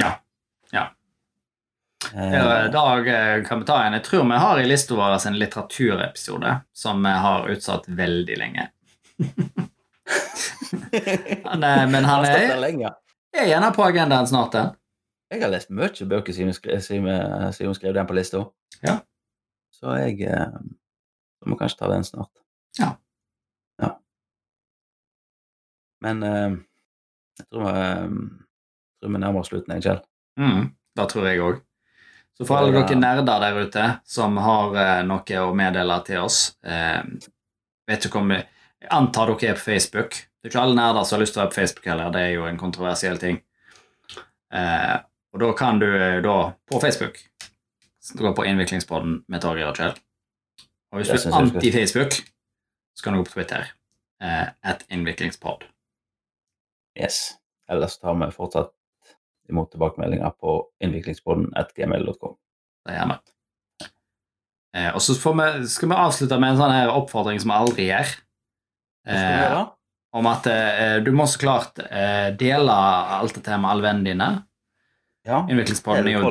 Ja. 0.00 0.12
Ja. 0.74 0.84
eh, 2.14 2.66
I 2.66 2.72
dag 2.72 3.08
eh, 3.08 3.44
kan 3.46 3.60
vi 3.60 3.68
ta 3.68 3.78
en 3.84 3.96
Jeg 3.96 4.04
tror 4.04 4.24
vi 4.28 4.40
har 4.42 4.60
i 4.60 4.66
lista 4.66 4.94
vår 4.98 5.26
en 5.26 5.38
litteraturepisode 5.38 6.60
som 6.72 7.02
vi 7.02 7.14
har 7.24 7.48
utsatt 7.48 7.88
veldig 7.88 8.38
lenge. 8.38 8.68
Han 11.44 11.64
er, 11.64 11.86
men 11.90 12.04
han 12.04 12.24
er, 12.24 12.94
er 13.34 13.48
gjerne 13.48 13.68
på 13.76 13.84
agendaen 13.84 14.26
snart. 14.26 14.52
den. 14.52 14.70
Jeg 15.30 15.42
har 15.42 15.50
lest 15.52 15.70
mye 15.74 16.06
bøker 16.08 16.32
siden 16.32 16.48
hun 16.48 16.56
skrev, 16.56 16.80
siden 16.80 17.52
siden 17.52 17.74
skrev 17.76 17.94
den 17.96 18.08
på 18.08 18.16
lista. 18.16 18.44
Ja. 18.80 18.98
Så 19.74 19.92
jeg 20.00 20.22
eh, 20.24 20.56
så 21.38 21.50
må 21.50 21.58
kanskje 21.60 21.78
ta 21.82 21.90
den 21.92 22.06
snart. 22.06 22.32
Ja. 22.78 22.94
Men 26.04 26.22
eh, 26.22 26.58
jeg 27.40 27.48
tror 27.48 27.64
vi, 27.64 27.86
eh, 27.86 28.04
tror 29.00 29.14
vi 29.14 29.22
nærmer 29.22 29.40
oss 29.42 29.50
slutten, 29.52 29.74
jeg, 29.76 29.86
Kjell. 29.86 30.04
Mm, 30.38 30.68
det 30.98 31.08
tror 31.12 31.26
jeg 31.28 31.42
òg. 31.42 31.64
Så 32.38 32.46
for 32.46 32.60
alle 32.60 32.70
dere 32.76 32.94
nerder 32.94 33.42
der 33.42 33.56
ute 33.66 33.84
som 34.06 34.38
har 34.42 34.76
eh, 34.78 35.02
noe 35.06 35.42
å 35.42 35.50
meddele 35.58 35.98
til 36.06 36.22
oss 36.22 36.38
eh, 36.62 37.02
vet 37.88 38.04
du 38.04 38.18
om, 38.18 38.30
Jeg 38.30 38.90
antar 38.94 39.32
dere 39.32 39.52
er 39.52 39.58
på 39.58 39.64
Facebook. 39.72 40.14
Det 40.38 40.46
er 40.46 40.52
ikke 40.52 40.62
alle 40.62 40.78
nerder 40.78 41.04
som 41.04 41.16
har 41.16 41.24
lyst 41.24 41.34
til 41.34 41.40
å 41.40 41.44
være 41.44 41.54
på 41.54 41.60
Facebook 41.60 41.88
heller. 41.90 42.12
Det 42.14 42.20
er 42.22 42.34
jo 42.36 42.44
en 42.46 42.60
kontroversiell 42.60 43.18
ting. 43.18 43.40
Eh, 44.54 44.96
og 45.34 45.42
da 45.42 45.48
kan 45.58 45.80
du 45.82 45.88
eh, 45.88 46.20
da 46.22 46.36
på 46.70 46.80
Facebook 46.80 47.18
gå 48.18 48.30
på 48.32 48.44
Innviklingspodden 48.46 49.24
med 49.28 49.42
Torgeir 49.42 49.72
og 49.72 49.80
Kjell. 49.80 49.98
Og 50.92 51.00
hvis 51.00 51.10
du 51.10 51.18
er 51.18 51.34
anti-Facebook, 51.36 52.14
så 52.96 53.04
kan 53.04 53.12
du 53.16 53.20
gå 53.20 53.26
på 53.26 53.34
Twitter. 53.34 53.66
Eh, 54.22 54.46
at 54.62 54.86
innviklingspod. 54.88 55.66
Yes. 56.98 57.38
Ellers 57.70 57.98
tar 58.00 58.16
vi 58.18 58.30
fortsatt 58.34 58.74
imot 59.48 59.70
tilbakemeldinger 59.72 60.30
på 60.40 60.60
innviklingsboden.gmail.com. 60.84 62.36
Det 62.88 62.96
gjør 62.96 63.12
vi. 63.12 63.18
Eh, 64.76 64.90
og 64.92 65.00
så 65.02 65.16
får 65.16 65.36
vi, 65.38 65.48
skal 65.72 65.92
vi 65.92 65.98
avslutte 66.04 66.38
med 66.40 66.54
en 66.54 66.60
sånn 66.60 66.74
her 66.74 66.92
oppfordring 66.92 67.40
som 67.40 67.52
vi 67.52 67.58
aldri 67.58 67.88
gjør. 67.88 68.12
Eh, 69.08 69.62
om 70.18 70.28
at 70.28 70.48
eh, 70.52 70.98
du 71.04 71.10
må 71.16 71.28
så 71.28 71.40
klart 71.40 71.80
eh, 71.84 72.28
dele 72.38 72.74
alt 73.18 73.38
dette 73.38 73.56
med 73.60 73.70
alle 73.72 73.86
vennene 73.88 74.12
dine. 74.12 74.28
Ja. 75.28 75.42
Innviklingspodden 75.44 76.06
er 76.08 76.14
jo 76.14 76.28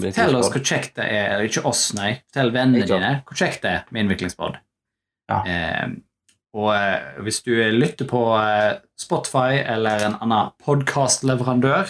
Fortell 0.00 0.38
oss 0.38 0.48
hvor 0.52 0.62
kjekt 0.64 0.94
det 0.96 1.08
er, 1.12 1.42
ikke 1.44 1.64
oss, 1.68 1.90
nei. 1.96 2.14
Fortell 2.30 2.52
vennene 2.54 2.86
dine 2.88 3.10
hvor 3.26 3.36
kjekt 3.36 3.64
det 3.66 3.74
er 3.74 3.90
med 3.92 4.06
innviklingspod. 4.06 4.56
Ja. 5.32 5.42
Og 6.52 6.68
eh, 6.74 7.20
hvis 7.24 7.40
du 7.46 7.52
lytter 7.72 8.08
på 8.10 8.20
eh, 8.36 8.74
Spotify 9.00 9.62
eller 9.62 10.04
en 10.08 10.18
annen 10.20 10.50
podkastleverandør, 10.60 11.88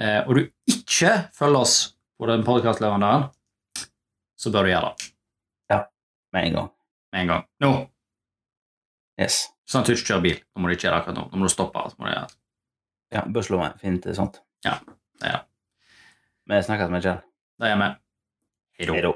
eh, 0.00 0.22
og 0.24 0.38
du 0.38 0.42
ikke 0.72 1.12
følger 1.36 1.60
oss 1.66 1.76
på 2.18 2.30
den 2.30 2.46
podkastleverandøren, 2.46 3.28
så 4.38 4.52
bør 4.54 4.64
du 4.68 4.72
gjøre 4.72 4.94
det 4.94 5.12
Ja. 5.74 5.82
Med 6.32 6.48
en 6.48 6.56
gang. 6.58 6.70
med 7.12 7.20
en 7.20 7.30
gang. 7.34 7.46
Nå! 7.60 7.72
Yes. 9.20 9.48
Sånn 9.68 9.82
at 9.82 9.88
du 9.90 9.92
ikke 9.96 10.12
kjører 10.14 10.24
bil. 10.24 10.40
Nå 10.54 10.62
må 10.62 10.68
du 10.70 10.76
ikke 10.76 10.86
gjøre 10.88 10.96
det 10.96 11.02
akkurat 11.02 11.18
nå. 11.18 11.28
Nå 11.32 11.40
må 11.42 11.48
du 11.48 11.52
stoppe. 11.52 11.84
Så 11.90 11.98
må 11.98 12.06
du 12.08 12.12
gjøre 12.14 12.28
det. 12.28 12.36
Ja, 13.18 13.22
bør 13.26 13.44
slå 13.44 13.58
meg. 13.60 13.78
Fint 13.82 14.06
sånt. 14.16 14.40
Ja, 14.64 14.78
det 15.20 15.28
er 15.28 15.40
det. 15.40 15.44
Vi 16.48 16.60
snakkes 16.64 16.92
med 16.92 17.04
Kjell. 17.04 17.18
Det 17.60 17.72
er 17.72 17.80
vi. 17.82 17.88
Hei 18.78 18.86
da. 18.88 19.12